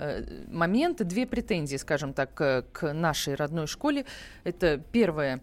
момента, 0.48 1.04
две 1.04 1.19
две 1.20 1.26
претензии, 1.26 1.76
скажем 1.76 2.14
так, 2.14 2.32
к 2.32 2.92
нашей 2.94 3.34
родной 3.34 3.66
школе. 3.66 4.06
Это 4.44 4.82
первое 4.90 5.40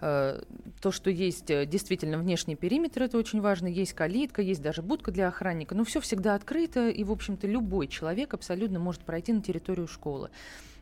э, 0.00 0.40
то, 0.80 0.90
что 0.90 1.10
есть 1.10 1.50
э, 1.50 1.66
действительно 1.66 2.16
внешний 2.16 2.56
периметр, 2.56 3.02
это 3.02 3.18
очень 3.18 3.42
важно, 3.42 3.66
есть 3.66 3.92
калитка, 3.92 4.40
есть 4.40 4.62
даже 4.62 4.80
будка 4.80 5.10
для 5.10 5.28
охранника, 5.28 5.74
но 5.74 5.84
все 5.84 6.00
всегда 6.00 6.34
открыто, 6.34 6.88
и, 6.88 7.04
в 7.04 7.12
общем-то, 7.12 7.46
любой 7.46 7.88
человек 7.88 8.32
абсолютно 8.32 8.78
может 8.78 9.02
пройти 9.02 9.34
на 9.34 9.42
территорию 9.42 9.86
школы. 9.86 10.30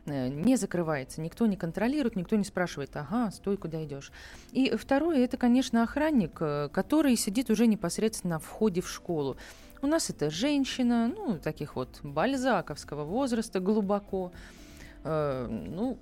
Э, 0.05 0.29
не 0.29 0.55
закрывается, 0.55 1.19
никто 1.19 1.45
не 1.45 1.57
контролирует, 1.57 2.15
никто 2.15 2.37
не 2.37 2.45
спрашивает, 2.45 2.91
ага, 2.95 3.31
стой, 3.31 3.57
куда 3.57 3.83
идешь. 3.83 4.13
И 4.53 4.77
второе, 4.77 5.25
это, 5.25 5.35
конечно, 5.35 5.83
охранник, 5.83 6.31
который 6.71 7.17
сидит 7.17 7.49
уже 7.49 7.67
непосредственно 7.67 8.35
на 8.35 8.39
входе 8.39 8.79
в 8.79 8.89
школу. 8.89 9.35
У 9.81 9.87
нас 9.87 10.09
это 10.09 10.29
женщина, 10.29 11.07
ну, 11.07 11.37
таких 11.37 11.75
вот 11.75 11.99
бальзаковского 12.03 13.03
возраста 13.03 13.59
глубоко. 13.59 14.31
Э, 15.03 15.47
ну, 15.47 15.97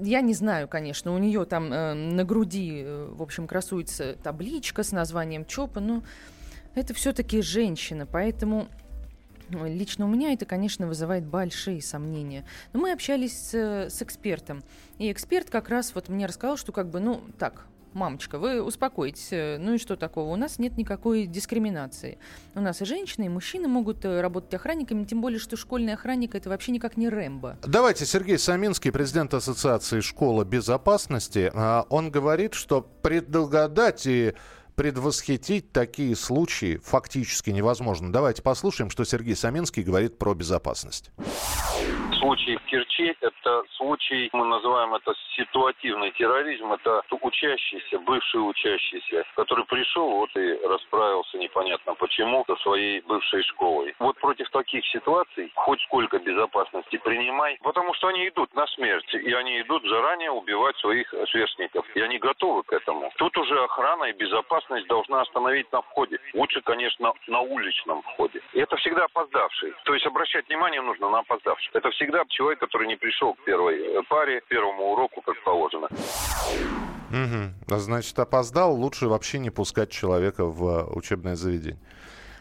я 0.00 0.20
не 0.20 0.34
знаю, 0.34 0.68
конечно, 0.68 1.14
у 1.14 1.18
нее 1.18 1.44
там 1.44 1.72
э, 1.72 1.94
на 1.94 2.24
груди, 2.24 2.82
э, 2.84 3.08
в 3.12 3.22
общем, 3.22 3.46
красуется 3.46 4.16
табличка 4.22 4.82
с 4.82 4.92
названием 4.92 5.44
ЧОПа, 5.44 5.80
но 5.80 6.02
это 6.74 6.94
все-таки 6.94 7.40
женщина, 7.40 8.06
поэтому 8.06 8.68
лично 9.50 10.04
у 10.04 10.08
меня 10.08 10.32
это, 10.32 10.44
конечно, 10.44 10.86
вызывает 10.86 11.24
большие 11.24 11.80
сомнения. 11.80 12.44
Но 12.72 12.80
мы 12.80 12.92
общались 12.92 13.36
с, 13.36 13.54
с 13.54 14.02
экспертом, 14.02 14.62
и 14.98 15.10
эксперт 15.10 15.50
как 15.50 15.68
раз 15.68 15.94
вот 15.94 16.08
мне 16.08 16.26
рассказал, 16.26 16.56
что 16.56 16.72
как 16.72 16.90
бы, 16.90 17.00
ну, 17.00 17.22
так, 17.38 17.66
мамочка, 17.94 18.38
вы 18.38 18.62
успокойтесь. 18.62 19.28
Э, 19.32 19.58
ну 19.58 19.74
и 19.74 19.78
что 19.78 19.96
такого? 19.96 20.32
У 20.32 20.36
нас 20.36 20.58
нет 20.58 20.76
никакой 20.76 21.26
дискриминации. 21.26 22.18
У 22.54 22.60
нас 22.60 22.80
и 22.80 22.84
женщины, 22.84 23.26
и 23.26 23.28
мужчины 23.28 23.68
могут 23.68 24.04
э, 24.04 24.20
работать 24.20 24.54
охранниками, 24.54 25.04
тем 25.04 25.20
более, 25.20 25.38
что 25.38 25.56
школьный 25.56 25.94
охранник 25.94 26.34
это 26.34 26.48
вообще 26.48 26.72
никак 26.72 26.96
не 26.96 27.08
Рэмбо. 27.08 27.58
Давайте, 27.66 28.06
Сергей 28.06 28.38
Саминский, 28.38 28.92
президент 28.92 29.34
Ассоциации 29.34 30.00
школы 30.00 30.44
безопасности, 30.44 31.50
а, 31.54 31.86
он 31.88 32.10
говорит, 32.10 32.54
что 32.54 32.80
предугадать 32.80 34.06
и 34.06 34.34
предвосхитить 34.74 35.72
такие 35.72 36.14
случаи 36.14 36.80
фактически 36.84 37.50
невозможно. 37.50 38.12
Давайте 38.12 38.42
послушаем, 38.42 38.90
что 38.90 39.04
Сергей 39.04 39.34
Саминский 39.34 39.82
говорит 39.82 40.18
про 40.18 40.34
безопасность 40.34 41.10
случай 42.18 42.56
в 42.56 42.64
Керчи– 42.64 43.16
это 43.20 43.62
случай, 43.76 44.28
мы 44.32 44.44
называем 44.44 44.94
это 44.94 45.14
ситуативный 45.36 46.10
терроризм. 46.12 46.72
Это 46.72 47.02
учащийся, 47.22 47.98
бывший 47.98 48.38
учащийся, 48.38 49.24
который 49.36 49.64
пришел 49.64 50.10
вот 50.10 50.30
и 50.36 50.58
расправился 50.66 51.38
непонятно 51.38 51.94
почему 51.94 52.44
со 52.46 52.56
своей 52.56 53.00
бывшей 53.02 53.42
школой. 53.44 53.94
Вот 53.98 54.18
против 54.18 54.50
таких 54.50 54.84
ситуаций 54.86 55.50
хоть 55.54 55.80
сколько 55.82 56.18
безопасности 56.18 56.96
принимай, 56.98 57.58
потому 57.62 57.94
что 57.94 58.08
они 58.08 58.28
идут 58.28 58.52
на 58.54 58.66
смерть, 58.68 59.14
и 59.14 59.32
они 59.32 59.60
идут 59.60 59.84
заранее 59.88 60.30
убивать 60.30 60.76
своих 60.78 61.12
сверстников. 61.30 61.86
И 61.94 62.00
они 62.00 62.18
готовы 62.18 62.62
к 62.64 62.72
этому. 62.72 63.12
Тут 63.16 63.36
уже 63.38 63.62
охрана 63.62 64.04
и 64.04 64.12
безопасность 64.12 64.86
должна 64.88 65.22
остановить 65.22 65.70
на 65.72 65.82
входе. 65.82 66.18
Лучше, 66.34 66.60
конечно, 66.62 67.12
на 67.26 67.40
уличном 67.40 68.02
входе. 68.02 68.40
И 68.52 68.60
это 68.60 68.76
всегда 68.76 69.04
опоздавший. 69.04 69.74
То 69.84 69.94
есть 69.94 70.06
обращать 70.06 70.48
внимание 70.48 70.80
нужно 70.80 71.10
на 71.10 71.18
опоздавших. 71.20 71.74
Это 71.74 71.90
всегда 71.90 72.07
всегда 72.08 72.24
человек, 72.28 72.58
который 72.58 72.86
не 72.88 72.96
пришел 72.96 73.34
к 73.34 73.44
первой 73.44 73.76
э, 73.76 74.02
паре, 74.08 74.40
к 74.40 74.48
первому 74.48 74.92
уроку, 74.92 75.20
как 75.20 75.34
положено. 75.44 75.88
Угу. 77.10 77.78
Значит, 77.78 78.18
опоздал, 78.18 78.74
лучше 78.74 79.08
вообще 79.08 79.38
не 79.38 79.50
пускать 79.50 79.90
человека 79.90 80.44
в 80.46 80.66
э, 80.66 80.84
учебное 80.94 81.36
заведение. 81.36 81.80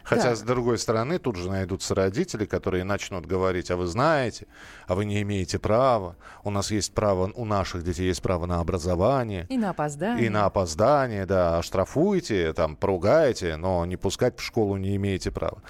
Хотя, 0.03 0.29
да. 0.29 0.35
с 0.35 0.41
другой 0.41 0.77
стороны, 0.77 1.19
тут 1.19 1.35
же 1.35 1.49
найдутся 1.49 1.93
родители, 1.93 2.45
которые 2.45 2.85
начнут 2.85 3.25
говорить, 3.25 3.69
а 3.71 3.75
вы 3.75 3.87
знаете, 3.87 4.47
а 4.87 4.95
вы 4.95 5.03
не 5.03 5.21
имеете 5.21 5.59
права, 5.59 6.15
у 6.45 6.49
нас 6.49 6.71
есть 6.71 6.93
право, 6.93 7.29
у 7.35 7.43
наших 7.43 7.83
детей 7.83 8.07
есть 8.07 8.21
право 8.21 8.45
на 8.45 8.61
образование. 8.61 9.47
И 9.49 9.57
на 9.57 9.71
опоздание. 9.71 10.25
И 10.25 10.29
на 10.29 10.45
опоздание, 10.45 11.25
да, 11.25 11.57
оштрафуйте, 11.57 12.53
там, 12.53 12.77
поругайте, 12.77 13.57
но 13.57 13.85
не 13.85 13.97
пускать 13.97 14.39
в 14.39 14.41
школу 14.41 14.77
не 14.77 14.95
имеете 14.95 15.29
права. 15.29 15.61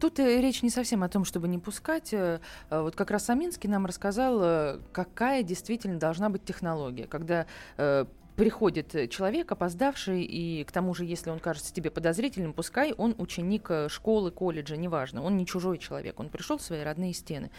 Тут 0.00 0.18
э, 0.18 0.40
речь 0.40 0.62
не 0.62 0.70
совсем 0.70 1.02
о 1.02 1.08
том, 1.08 1.24
чтобы 1.24 1.48
не 1.48 1.58
пускать. 1.58 2.12
Э, 2.12 2.40
э, 2.70 2.80
вот 2.80 2.94
как 2.96 3.10
раз 3.10 3.24
Саминский 3.24 3.68
нам 3.68 3.86
рассказал, 3.86 4.78
какая 4.92 5.42
действительно 5.42 5.98
должна 5.98 6.28
быть 6.28 6.44
технология, 6.44 7.06
когда 7.06 7.46
приходит 8.36 9.10
человек, 9.10 9.52
опоздавший, 9.52 10.22
и 10.22 10.64
к 10.64 10.72
тому 10.72 10.92
же, 10.94 11.04
если 11.04 11.30
он 11.30 11.38
кажется 11.38 11.72
тебе 11.72 11.90
подозрительным, 11.90 12.52
пускай 12.52 12.92
он 12.92 13.14
ученик 13.18 13.70
школы, 13.88 14.32
колледжа, 14.32 14.76
неважно, 14.76 15.22
он 15.22 15.36
не 15.36 15.46
чужой 15.46 15.78
человек, 15.78 16.18
он 16.18 16.28
пришел 16.28 16.58
в 16.58 16.62
свои 16.62 16.82
родные 16.82 17.12
стены. 17.12 17.50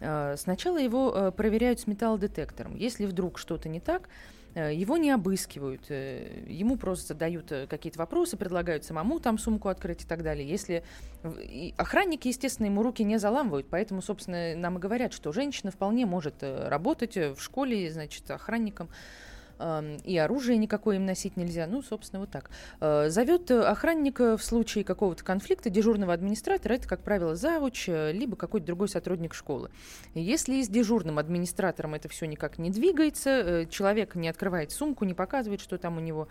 Сначала 0.00 0.76
его 0.76 1.32
проверяют 1.34 1.80
с 1.80 1.86
металлодетектором. 1.86 2.76
Если 2.76 3.06
вдруг 3.06 3.38
что-то 3.38 3.70
не 3.70 3.80
так, 3.80 4.08
Э, 4.08 4.33
его 4.60 4.96
не 4.96 5.10
обыскивают, 5.10 5.86
э, 5.90 6.44
ему 6.46 6.76
просто 6.76 7.08
задают 7.08 7.50
э, 7.50 7.66
какие-то 7.66 7.98
вопросы, 7.98 8.36
предлагают 8.36 8.84
самому 8.84 9.18
там 9.18 9.38
сумку 9.38 9.68
открыть 9.68 10.04
и 10.04 10.06
так 10.06 10.22
далее. 10.22 10.48
Если 10.48 10.84
охранники, 11.76 12.28
естественно, 12.28 12.66
ему 12.66 12.82
руки 12.82 13.02
не 13.02 13.18
заламывают, 13.18 13.66
поэтому, 13.68 14.00
собственно, 14.02 14.54
нам 14.54 14.78
и 14.78 14.80
говорят, 14.80 15.12
что 15.12 15.32
женщина 15.32 15.70
вполне 15.70 16.06
может 16.06 16.36
работать 16.42 17.16
в 17.16 17.38
школе, 17.38 17.90
значит, 17.90 18.30
охранником 18.30 18.88
и 20.04 20.18
оружие 20.18 20.58
никакое 20.58 20.96
им 20.96 21.06
носить 21.06 21.36
нельзя. 21.36 21.66
Ну, 21.66 21.82
собственно, 21.82 22.20
вот 22.20 22.30
так. 22.30 22.50
Э, 22.80 23.08
Зовет 23.08 23.50
э, 23.50 23.60
охранника 23.60 24.36
в 24.36 24.44
случае 24.44 24.84
какого-то 24.84 25.24
конфликта 25.24 25.70
дежурного 25.70 26.12
администратора, 26.12 26.74
это, 26.74 26.88
как 26.88 27.00
правило, 27.00 27.34
завуч, 27.34 27.88
э, 27.88 28.12
либо 28.12 28.36
какой-то 28.36 28.66
другой 28.66 28.88
сотрудник 28.88 29.34
школы. 29.34 29.70
Если 30.14 30.62
с 30.62 30.68
дежурным 30.68 31.18
администратором 31.18 31.94
это 31.94 32.08
все 32.08 32.26
никак 32.26 32.58
не 32.58 32.70
двигается, 32.70 33.66
человек 33.70 34.14
не 34.14 34.28
открывает 34.28 34.72
сумку, 34.72 35.04
не 35.04 35.14
показывает, 35.14 35.60
что 35.60 35.78
там 35.78 35.96
у 35.96 36.00
него 36.00 36.28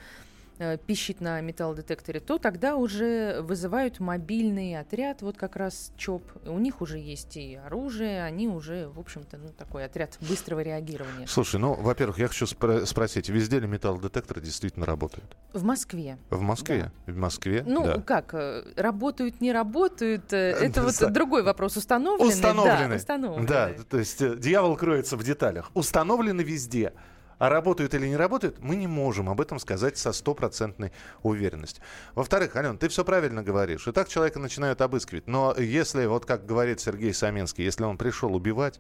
пищит 0.86 1.22
на 1.22 1.42
металлодетекторе, 1.42 2.20
то 2.20 2.38
тогда 2.38 2.76
уже 2.76 3.42
вызывают 3.42 4.00
мобильный 4.00 4.80
отряд, 4.80 5.22
вот 5.22 5.38
как 5.38 5.56
раз 5.56 5.92
ЧОП. 5.98 6.24
У 6.46 6.60
них 6.60 6.82
уже 6.82 7.00
есть 7.00 7.36
и 7.38 7.56
оружие, 7.56 8.24
они 8.24 8.48
уже, 8.48 8.88
в 8.90 9.00
общем-то, 9.00 9.38
ну, 9.38 9.50
такой 9.50 9.86
отряд 9.86 10.18
быстрого 10.22 10.62
реагирования. 10.62 11.28
Слушай, 11.28 11.60
ну, 11.60 11.74
во-первых, 11.74 12.20
я 12.20 12.28
хочу 12.28 12.46
спро- 12.46 12.86
спросить, 12.86 13.30
везде 13.30 13.60
ли 13.60 13.68
металлодетекторы 13.68 14.42
действительно 14.42 14.86
работают? 14.86 15.36
В 15.54 15.64
Москве. 15.64 16.18
В 16.30 16.42
Москве? 16.42 16.92
В 17.08 17.16
Москве, 17.16 17.64
Ну, 17.66 17.84
да. 17.86 18.02
как, 18.02 18.34
э, 18.34 18.64
работают, 18.76 19.42
не 19.42 19.52
работают, 19.52 20.32
э, 20.34 20.52
это 20.52 20.82
да, 20.82 20.90
вот 21.02 21.14
другой 21.14 21.44
вопрос. 21.44 21.78
Установлены? 21.78 22.30
Установлены. 22.32 22.90
Да, 22.90 22.96
установлены. 22.96 23.48
Да, 23.48 23.72
то 23.90 23.98
есть 24.00 24.22
э, 24.22 24.36
дьявол 24.38 24.76
кроется 24.78 25.18
в 25.18 25.24
деталях. 25.24 25.72
Установлены 25.74 26.42
везде. 26.42 26.94
А 27.40 27.50
работают 27.50 27.94
или 27.94 28.08
не 28.08 28.16
работают, 28.16 28.60
мы 28.60 28.76
не 28.76 28.88
можем 28.88 29.30
об 29.30 29.42
этом 29.42 29.60
сказать 29.60 29.98
со 29.98 30.14
стопроцентной 30.14 30.92
уверенностью. 31.22 31.84
Во-вторых, 32.16 32.56
Ален, 32.56 32.78
ты 32.78 32.88
все 32.90 33.04
правильно 33.04 33.44
говоришь. 33.44 33.88
И 33.88 33.92
так 33.92 34.08
человека 34.08 34.40
начинают 34.40 34.82
обыскивать. 34.82 35.28
Но 35.28 35.56
если, 35.58 36.06
вот 36.06 36.26
как 36.26 36.46
говорит 36.46 36.80
Сергей 36.80 37.14
Саминский, 37.14 37.64
если 37.64 37.84
он 37.84 37.98
пришел 37.98 38.34
убивать, 38.36 38.80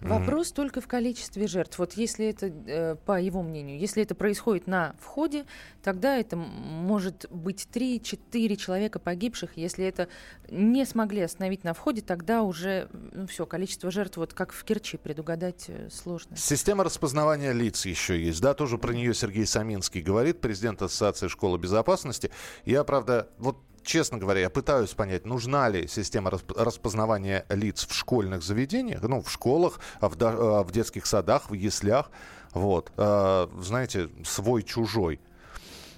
Вопрос 0.00 0.52
только 0.52 0.80
в 0.80 0.86
количестве 0.86 1.46
жертв. 1.46 1.78
Вот 1.78 1.94
если 1.94 2.26
это, 2.26 2.46
э, 2.46 2.96
по 3.04 3.20
его 3.20 3.42
мнению, 3.42 3.78
если 3.78 4.02
это 4.02 4.14
происходит 4.14 4.66
на 4.66 4.94
входе, 5.00 5.44
тогда 5.82 6.16
это 6.16 6.36
может 6.36 7.26
быть 7.30 7.68
3-4 7.72 8.56
человека 8.56 8.98
погибших. 8.98 9.56
Если 9.56 9.84
это 9.84 10.08
не 10.50 10.84
смогли 10.84 11.22
остановить 11.22 11.64
на 11.64 11.74
входе, 11.74 12.02
тогда 12.02 12.42
уже 12.42 12.88
ну, 13.12 13.26
все, 13.26 13.46
количество 13.46 13.90
жертв, 13.90 14.16
вот 14.18 14.34
как 14.34 14.52
в 14.52 14.64
Керчи, 14.64 14.96
предугадать 14.96 15.64
э, 15.68 15.88
сложно. 15.90 16.36
Система 16.36 16.84
распознавания 16.84 17.52
лиц 17.52 17.84
еще 17.86 18.20
есть, 18.20 18.40
да, 18.40 18.54
тоже 18.54 18.78
про 18.78 18.92
нее 18.92 19.14
Сергей 19.14 19.46
Саминский 19.46 20.00
говорит, 20.00 20.40
президент 20.40 20.80
Ассоциации 20.82 21.28
школы 21.28 21.58
безопасности. 21.58 22.30
Я, 22.64 22.84
правда, 22.84 23.28
вот 23.38 23.58
честно 23.82 24.18
говоря, 24.18 24.40
я 24.40 24.50
пытаюсь 24.50 24.94
понять, 24.94 25.26
нужна 25.26 25.68
ли 25.68 25.86
система 25.88 26.30
расп- 26.30 26.62
распознавания 26.62 27.44
лиц 27.48 27.86
в 27.86 27.94
школьных 27.94 28.42
заведениях, 28.42 29.02
ну, 29.02 29.22
в 29.22 29.30
школах, 29.30 29.80
а 30.00 30.08
в, 30.08 30.16
а 30.20 30.62
в 30.62 30.70
детских 30.70 31.06
садах, 31.06 31.50
в 31.50 31.54
яслях, 31.54 32.10
вот, 32.52 32.92
А, 32.96 33.48
знаете, 33.60 34.08
свой-чужой. 34.24 35.20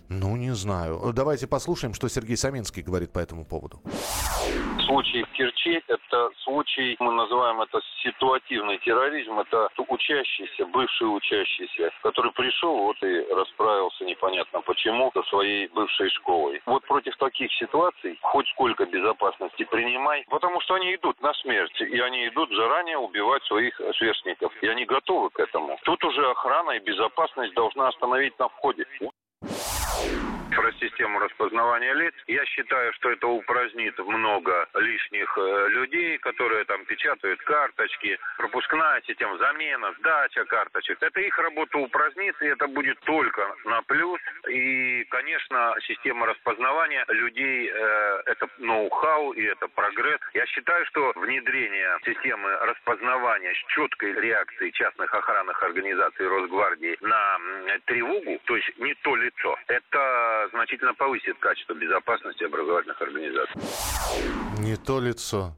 Ну, 0.08 0.34
не 0.36 0.54
знаю. 0.56 1.12
Давайте 1.14 1.46
послушаем, 1.46 1.94
что 1.94 2.08
Сергей 2.08 2.36
Саминский 2.36 2.82
говорит 2.82 3.12
по 3.12 3.20
этому 3.20 3.44
поводу. 3.44 3.80
Случай 4.90 5.22
в 5.22 5.30
Керчи– 5.34 5.80
это 5.86 6.30
случай, 6.38 6.96
мы 6.98 7.12
называем 7.12 7.60
это 7.60 7.80
ситуативный 8.02 8.76
терроризм. 8.78 9.38
Это 9.38 9.68
учащийся, 9.86 10.66
бывший 10.66 11.04
учащийся, 11.04 11.92
который 12.02 12.32
пришел 12.32 12.76
вот 12.76 13.00
и 13.04 13.20
расправился 13.32 14.04
непонятно 14.04 14.60
почему 14.62 15.12
со 15.14 15.22
своей 15.28 15.68
бывшей 15.68 16.10
школой. 16.10 16.60
Вот 16.66 16.84
против 16.86 17.16
таких 17.18 17.52
ситуаций 17.52 18.18
хоть 18.20 18.48
сколько 18.48 18.84
безопасности 18.84 19.62
принимай, 19.62 20.24
потому 20.28 20.60
что 20.60 20.74
они 20.74 20.92
идут 20.96 21.22
на 21.22 21.34
смерть, 21.34 21.80
и 21.80 22.00
они 22.00 22.26
идут 22.26 22.50
заранее 22.50 22.98
убивать 22.98 23.44
своих 23.44 23.80
сверстников, 23.96 24.52
и 24.60 24.66
они 24.66 24.86
готовы 24.86 25.30
к 25.30 25.38
этому. 25.38 25.78
Тут 25.84 26.02
уже 26.02 26.28
охрана 26.28 26.72
и 26.72 26.80
безопасность 26.80 27.54
должна 27.54 27.86
остановить 27.86 28.36
на 28.40 28.48
входе. 28.48 28.84
Про 30.60 30.72
систему 30.72 31.18
распознавания 31.18 31.94
лиц. 31.94 32.14
Я 32.26 32.44
считаю, 32.44 32.92
что 32.92 33.10
это 33.10 33.26
упразднит 33.28 33.98
много 33.98 34.68
лишних 34.74 35.38
э, 35.38 35.68
людей, 35.70 36.18
которые 36.18 36.64
там 36.64 36.84
печатают 36.84 37.40
карточки, 37.40 38.18
пропускная 38.36 39.00
система, 39.06 39.38
замена, 39.38 39.94
сдача 39.98 40.44
карточек. 40.44 40.98
Это 41.00 41.18
их 41.20 41.38
работу 41.38 41.78
упразднит, 41.78 42.36
и 42.42 42.46
это 42.46 42.66
будет 42.68 43.00
только 43.00 43.42
на 43.64 43.80
плюс. 43.82 44.20
И, 44.50 45.04
конечно, 45.04 45.74
система 45.86 46.26
распознавания 46.26 47.06
людей 47.08 47.70
э, 47.72 48.22
это 48.26 48.46
ноу-хау 48.58 49.32
и 49.32 49.44
это 49.44 49.66
прогресс. 49.68 50.20
Я 50.34 50.44
считаю, 50.44 50.84
что 50.86 51.12
внедрение 51.16 51.98
системы 52.04 52.50
распознавания 52.56 53.54
с 53.54 53.72
четкой 53.72 54.12
реакцией 54.12 54.72
частных 54.72 55.14
охранных 55.14 55.62
организаций 55.62 56.28
Росгвардии 56.28 56.98
на 57.00 57.19
тревогу, 57.86 58.38
то 58.46 58.56
есть 58.56 58.68
не 58.78 58.94
то 59.02 59.14
лицо, 59.16 59.56
это 59.68 60.48
значительно 60.52 60.94
повысит 60.94 61.36
качество 61.38 61.74
безопасности 61.74 62.44
образовательных 62.44 63.00
организаций. 63.00 63.60
Не 64.58 64.76
то 64.76 65.00
лицо. 65.00 65.56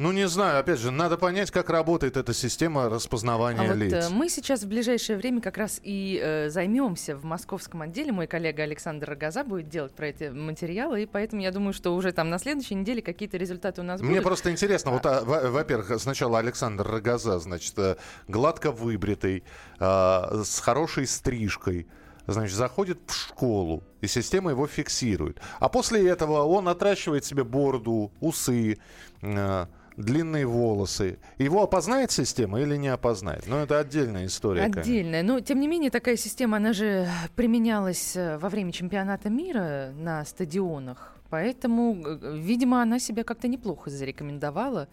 Ну, 0.00 0.12
не 0.12 0.26
знаю, 0.28 0.60
опять 0.60 0.78
же, 0.78 0.90
надо 0.90 1.18
понять, 1.18 1.50
как 1.50 1.68
работает 1.68 2.16
эта 2.16 2.32
система 2.32 2.88
распознавания 2.88 3.60
А 3.60 3.64
вот 3.64 3.76
лиц. 3.76 3.92
э, 3.92 4.08
мы 4.08 4.30
сейчас 4.30 4.62
в 4.62 4.66
ближайшее 4.66 5.18
время 5.18 5.42
как 5.42 5.58
раз 5.58 5.78
и 5.82 6.18
э, 6.22 6.48
займемся 6.48 7.14
в 7.16 7.24
московском 7.26 7.82
отделе. 7.82 8.10
Мой 8.10 8.26
коллега 8.26 8.62
Александр 8.62 9.10
Рогоза 9.10 9.44
будет 9.44 9.68
делать 9.68 9.92
про 9.92 10.06
эти 10.08 10.30
материалы, 10.30 11.02
и 11.02 11.06
поэтому 11.06 11.42
я 11.42 11.50
думаю, 11.50 11.74
что 11.74 11.94
уже 11.94 12.12
там 12.12 12.30
на 12.30 12.38
следующей 12.38 12.76
неделе 12.76 13.02
какие-то 13.02 13.36
результаты 13.36 13.82
у 13.82 13.84
нас 13.84 14.00
Мне 14.00 14.08
будут. 14.12 14.24
просто 14.24 14.50
интересно, 14.50 14.92
вот, 14.92 15.04
а, 15.04 15.22
во- 15.22 15.50
во-первых, 15.50 16.00
сначала 16.00 16.38
Александр 16.38 16.88
Рогоза, 16.90 17.38
значит, 17.38 17.74
э, 17.78 17.96
гладко 18.26 18.72
выбритый, 18.72 19.44
а, 19.80 20.40
с 20.42 20.60
хорошей 20.60 21.06
стрижкой, 21.06 21.86
значит, 22.26 22.56
заходит 22.56 23.00
в 23.06 23.14
школу, 23.14 23.84
и 24.00 24.06
система 24.06 24.52
его 24.52 24.66
фиксирует. 24.66 25.42
А 25.58 25.68
после 25.68 26.08
этого 26.08 26.44
он 26.44 26.68
отращивает 26.68 27.26
себе 27.26 27.44
бороду, 27.44 28.10
усы, 28.20 28.78
э, 29.20 29.66
длинные 30.00 30.46
волосы. 30.46 31.18
Его 31.38 31.62
опознает 31.62 32.10
система 32.10 32.60
или 32.60 32.76
не 32.76 32.88
опознает? 32.88 33.44
Ну, 33.46 33.56
это 33.56 33.78
отдельная 33.78 34.26
история. 34.26 34.62
конечно. 34.62 34.80
Отдельная. 34.82 35.22
Но, 35.22 35.40
тем 35.40 35.60
не 35.60 35.68
менее, 35.68 35.90
такая 35.90 36.16
система, 36.16 36.56
она 36.58 36.72
же 36.72 37.08
применялась 37.36 38.16
э, 38.16 38.38
во 38.38 38.48
время 38.48 38.72
чемпионата 38.72 39.28
мира 39.30 39.92
на 39.96 40.24
стадионах. 40.24 41.16
Поэтому, 41.30 41.96
э, 42.04 42.36
видимо, 42.38 42.82
она 42.82 42.98
себя 42.98 43.24
как-то 43.24 43.48
неплохо 43.48 43.90
зарекомендовала, 43.90 44.88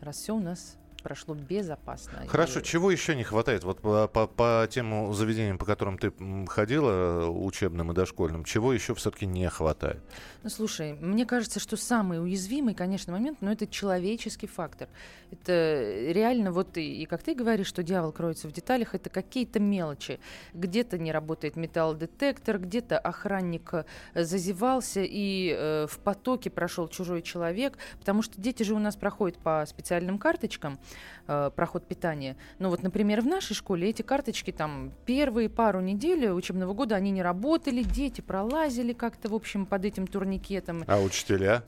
раз 0.00 0.16
все 0.16 0.34
у 0.34 0.40
нас 0.40 0.76
прошло 1.02 1.36
безопасно. 1.36 2.24
Хорошо, 2.26 2.58
И- 2.60 2.64
чего 2.64 2.90
еще 2.90 3.14
не 3.14 3.22
хватает? 3.22 3.62
Вот 3.62 3.80
по, 3.80 4.08
по, 4.08 4.26
по 4.26 4.66
тем 4.68 5.14
заведениям, 5.14 5.56
по 5.56 5.64
которым 5.64 5.98
ты 5.98 6.12
ходила, 6.48 6.90
э, 6.90 7.26
учебным 7.28 7.92
и 7.92 7.94
дошкольным, 7.94 8.42
чего 8.42 8.72
еще 8.72 8.92
все-таки 8.96 9.24
не 9.24 9.48
хватает? 9.48 10.02
Слушай, 10.48 10.92
мне 11.00 11.26
кажется, 11.26 11.58
что 11.58 11.76
самый 11.76 12.22
уязвимый, 12.22 12.74
конечно, 12.74 13.12
момент, 13.12 13.38
но 13.40 13.50
это 13.50 13.66
человеческий 13.66 14.46
фактор. 14.46 14.88
Это 15.32 16.10
реально, 16.12 16.52
вот 16.52 16.76
и, 16.76 17.02
и 17.02 17.06
как 17.06 17.22
ты 17.22 17.34
говоришь, 17.34 17.66
что 17.66 17.82
дьявол 17.82 18.12
кроется 18.12 18.48
в 18.48 18.52
деталях, 18.52 18.94
это 18.94 19.10
какие-то 19.10 19.58
мелочи. 19.58 20.20
Где-то 20.54 20.98
не 20.98 21.10
работает 21.10 21.56
металлодетектор, 21.56 22.58
где-то 22.58 22.98
охранник 22.98 23.72
э, 23.72 23.84
зазевался, 24.14 25.02
и 25.02 25.52
э, 25.56 25.86
в 25.88 25.98
потоке 25.98 26.50
прошел 26.50 26.86
чужой 26.88 27.22
человек, 27.22 27.76
потому 27.98 28.22
что 28.22 28.40
дети 28.40 28.62
же 28.62 28.74
у 28.74 28.78
нас 28.78 28.94
проходят 28.94 29.38
по 29.38 29.64
специальным 29.66 30.18
карточкам, 30.18 30.78
э, 31.26 31.50
проход 31.56 31.88
питания. 31.88 32.36
Ну 32.58 32.68
вот, 32.68 32.82
например, 32.82 33.20
в 33.20 33.26
нашей 33.26 33.54
школе 33.54 33.88
эти 33.88 34.02
карточки 34.02 34.52
там 34.52 34.92
первые 35.06 35.48
пару 35.48 35.80
недель 35.80 36.28
учебного 36.28 36.72
года 36.72 36.94
они 36.94 37.10
не 37.10 37.22
работали, 37.22 37.82
дети 37.82 38.20
пролазили 38.20 38.92
как-то, 38.92 39.28
в 39.28 39.34
общем, 39.34 39.66
под 39.66 39.84
этим 39.84 40.06
турникетом. 40.36 40.84
А 40.86 41.00
учителя? 41.00 41.64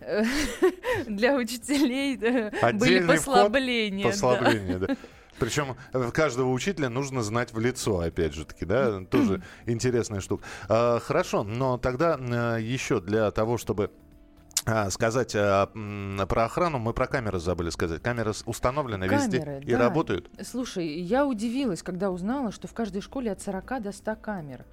Для 1.06 1.34
учителей 1.34 2.16
были 2.16 3.00
вход, 3.16 3.16
послабления. 3.16 4.78
да. 4.78 4.96
Причем 5.38 5.76
каждого 6.12 6.50
учителя 6.50 6.88
нужно 6.88 7.22
знать 7.22 7.52
в 7.52 7.58
лицо, 7.58 8.00
опять 8.00 8.32
же 8.32 8.46
таки, 8.46 8.64
да, 8.64 9.04
тоже 9.04 9.42
интересная 9.66 10.20
штука. 10.20 10.44
А, 10.68 10.98
Хорошо, 11.00 11.44
но 11.44 11.76
тогда 11.76 12.18
э, 12.18 12.62
еще 12.62 13.00
для 13.00 13.30
того, 13.30 13.58
чтобы 13.58 13.90
а, 14.64 14.88
сказать 14.90 15.34
а, 15.36 15.70
м, 15.74 16.26
про 16.26 16.46
охрану, 16.46 16.78
мы 16.78 16.94
про 16.94 17.06
камеры 17.06 17.38
забыли 17.38 17.68
сказать. 17.68 18.02
Камеры 18.02 18.32
установлены 18.46 19.04
везде 19.04 19.40
Камеры, 19.40 19.62
и 19.62 19.72
да. 19.72 19.78
работают. 19.78 20.30
Слушай, 20.42 20.88
я 21.00 21.26
удивилась, 21.26 21.82
когда 21.82 22.10
узнала, 22.10 22.50
что 22.50 22.66
в 22.66 22.72
каждой 22.72 23.02
школе 23.02 23.30
от 23.32 23.42
40 23.42 23.82
до 23.82 23.92
100 23.92 24.16
камер. 24.16 24.64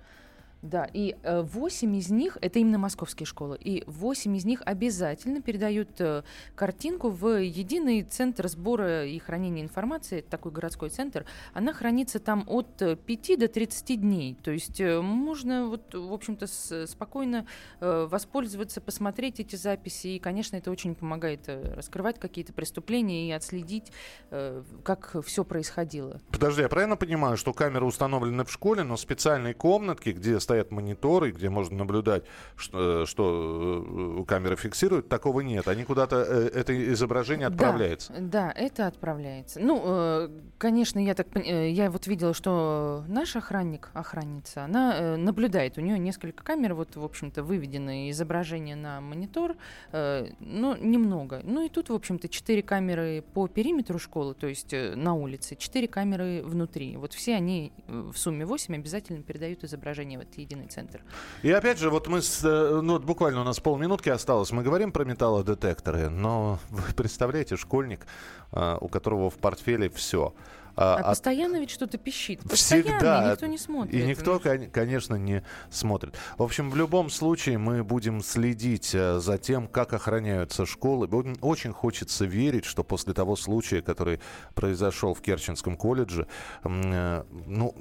Да, 0.64 0.88
и 0.94 1.18
э, 1.24 1.42
8 1.42 1.96
из 1.98 2.10
них, 2.10 2.38
это 2.40 2.58
именно 2.58 2.78
московские 2.78 3.28
школы, 3.28 3.58
и 3.60 3.84
8 3.86 4.38
из 4.38 4.46
них 4.46 4.62
обязательно 4.66 5.42
передают 5.42 6.00
э, 6.00 6.24
картинку 6.56 7.10
в 7.10 7.42
единый 7.44 8.04
центр 8.04 8.48
сбора 8.48 9.06
и 9.06 9.20
хранения 9.20 9.62
информации, 9.62 10.22
такой 10.22 10.54
городской 10.54 10.90
центр. 10.90 11.26
Она 11.54 11.74
хранится 11.74 12.20
там 12.20 12.46
от 12.48 12.82
э, 12.82 12.96
5 12.96 13.40
до 13.40 13.50
30 13.50 14.00
дней. 14.00 14.38
То 14.42 14.52
есть 14.52 14.80
э, 14.80 15.02
можно, 15.02 15.68
вот, 15.68 15.94
в 15.94 16.14
общем-то, 16.14 16.48
спокойно 16.88 17.46
э, 17.82 18.08
воспользоваться, 18.10 18.80
посмотреть 18.80 19.42
эти 19.42 19.58
записи. 19.58 20.08
И, 20.08 20.20
конечно, 20.20 20.56
это 20.56 20.72
очень 20.72 20.96
помогает 20.96 21.42
э, 21.48 21.74
раскрывать 21.76 22.20
какие-то 22.22 22.54
преступления 22.54 23.28
и 23.28 23.32
отследить, 23.32 23.92
э, 24.32 24.64
как 24.86 25.18
все 25.26 25.44
происходило. 25.44 26.22
Подожди, 26.32 26.62
я 26.62 26.70
правильно 26.70 26.96
понимаю, 26.96 27.36
что 27.36 27.52
камеры 27.52 27.86
установлены 27.86 28.46
в 28.46 28.52
школе, 28.52 28.84
но 28.84 28.96
специальные 28.96 29.56
комнатки, 29.56 30.12
где 30.12 30.40
стоят 30.40 30.53
стоят 30.54 30.72
мониторы, 30.72 31.32
где 31.32 31.50
можно 31.50 31.78
наблюдать, 31.78 32.24
что, 32.56 33.08
что 33.08 34.24
камера 34.28 34.56
фиксирует, 34.56 35.10
такого 35.10 35.42
нет. 35.42 35.68
Они 35.68 35.84
куда-то, 35.84 36.18
это 36.18 36.94
изображение 36.94 37.48
отправляется. 37.48 38.14
Да, 38.14 38.20
да, 38.22 38.54
это 38.56 38.86
отправляется. 38.86 39.60
Ну, 39.60 40.30
конечно, 40.60 41.00
я 41.00 41.16
так 41.16 41.28
я 41.44 41.90
вот 41.90 42.06
видела, 42.06 42.36
что 42.36 43.04
наш 43.08 43.36
охранник, 43.36 43.90
охранница, 43.94 44.66
она 44.66 45.18
наблюдает. 45.18 45.80
У 45.80 45.82
нее 45.82 45.98
несколько 45.98 46.44
камер, 46.44 46.76
вот, 46.76 46.96
в 46.96 47.04
общем-то, 47.04 47.42
выведены 47.42 48.12
изображения 48.12 48.76
на 48.76 49.02
монитор, 49.02 49.56
но 49.92 50.78
немного. 50.78 51.42
Ну 51.44 51.66
и 51.66 51.70
тут, 51.70 51.90
в 51.90 51.94
общем-то, 51.94 52.30
четыре 52.30 52.62
камеры 52.62 53.24
по 53.34 53.48
периметру 53.48 53.98
школы, 53.98 54.36
то 54.36 54.46
есть 54.46 54.72
на 54.72 55.16
улице, 55.16 55.56
четыре 55.56 55.88
камеры 55.88 56.44
внутри. 56.44 56.96
Вот 56.98 57.14
все 57.14 57.34
они 57.34 57.74
в 57.88 58.16
сумме 58.16 58.46
8 58.46 58.76
обязательно 58.76 59.24
передают 59.24 59.64
изображение 59.64 60.20
в 60.20 60.22
этот 60.22 60.38
единый 60.44 60.68
центр. 60.68 61.02
И 61.42 61.52
опять 61.52 61.80
же, 61.80 61.90
вот 61.90 62.08
мы, 62.08 62.22
с, 62.22 62.44
э, 62.44 62.82
ну, 62.82 63.00
буквально 63.00 63.42
у 63.42 63.44
нас 63.44 63.60
полминутки 63.60 64.10
осталось, 64.10 64.52
мы 64.52 64.64
говорим 64.64 64.92
про 64.92 65.06
металлодетекторы, 65.06 66.10
но 66.10 66.60
вы 66.70 66.94
представляете, 66.94 67.58
школьник, 67.58 68.06
э, 68.52 68.78
у 68.80 68.88
которого 68.88 69.30
в 69.30 69.36
портфеле 69.36 69.90
все– 69.90 70.34
а, 70.76 70.96
а 70.96 71.10
постоянно 71.10 71.60
ведь 71.60 71.70
что-то 71.70 71.98
пищит. 71.98 72.42
Постоянно, 72.50 72.90
всегда. 72.90 73.28
И 73.28 73.32
никто 73.32 73.46
не 73.46 73.58
смотрит. 73.58 73.94
И 73.94 74.04
никто, 74.04 74.40
конечно, 74.40 75.16
не 75.16 75.44
смотрит. 75.70 76.16
В 76.38 76.44
общем, 76.44 76.72
в 76.72 76.76
любом 76.76 77.10
случае 77.10 77.58
мы 77.58 77.84
будем 77.84 78.22
следить 78.22 78.96
э, 78.96 79.20
за 79.20 79.38
тем, 79.38 79.68
как 79.68 79.94
охраняются 79.94 80.66
школы. 80.66 81.08
Очень 81.42 81.74
хочется 81.74 82.26
верить, 82.26 82.66
что 82.66 82.84
после 82.84 83.14
того 83.14 83.36
случая, 83.36 83.82
который 83.82 84.20
произошел 84.56 85.14
в 85.14 85.22
Керченском 85.22 85.78
колледже, 85.78 86.28
ну, 86.64 87.76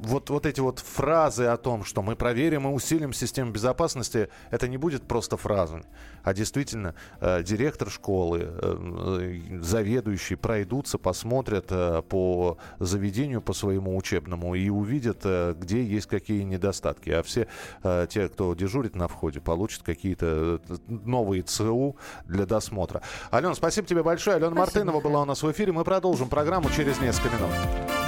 вот, 0.00 0.30
вот 0.30 0.46
эти 0.46 0.60
вот 0.60 0.78
фразы 0.78 1.44
о 1.44 1.56
том, 1.56 1.84
что 1.84 2.02
мы 2.02 2.16
проверим 2.16 2.68
и 2.68 2.72
усилим 2.72 3.12
систему 3.12 3.50
безопасности, 3.50 4.28
это 4.50 4.68
не 4.68 4.76
будет 4.76 5.02
просто 5.02 5.36
фразами, 5.36 5.84
а 6.22 6.34
действительно 6.34 6.94
э, 7.20 7.42
директор 7.42 7.90
школы, 7.90 8.40
э, 8.42 9.60
заведующий 9.60 10.36
пройдутся, 10.36 10.98
посмотрят 10.98 11.66
э, 11.70 12.02
по 12.08 12.58
заведению, 12.78 13.42
по 13.42 13.52
своему 13.52 13.96
учебному 13.96 14.54
и 14.54 14.68
увидят, 14.68 15.20
э, 15.24 15.54
где 15.58 15.82
есть 15.82 16.06
какие 16.06 16.42
недостатки. 16.42 17.10
А 17.10 17.22
все 17.22 17.48
э, 17.82 18.06
те, 18.08 18.28
кто 18.28 18.54
дежурит 18.54 18.94
на 18.94 19.08
входе, 19.08 19.40
получат 19.40 19.82
какие-то 19.82 20.60
э, 20.68 20.76
новые 20.88 21.42
ЦУ 21.42 21.96
для 22.24 22.46
досмотра. 22.46 23.02
Алена, 23.30 23.54
спасибо 23.54 23.86
тебе 23.86 24.02
большое. 24.02 24.36
Алена 24.36 24.52
спасибо. 24.52 24.60
Мартынова 24.60 25.00
была 25.00 25.22
у 25.22 25.24
нас 25.24 25.42
в 25.42 25.50
эфире. 25.50 25.72
Мы 25.72 25.84
продолжим 25.84 26.28
программу 26.28 26.70
через 26.70 27.00
несколько 27.00 27.36
минут. 27.36 28.07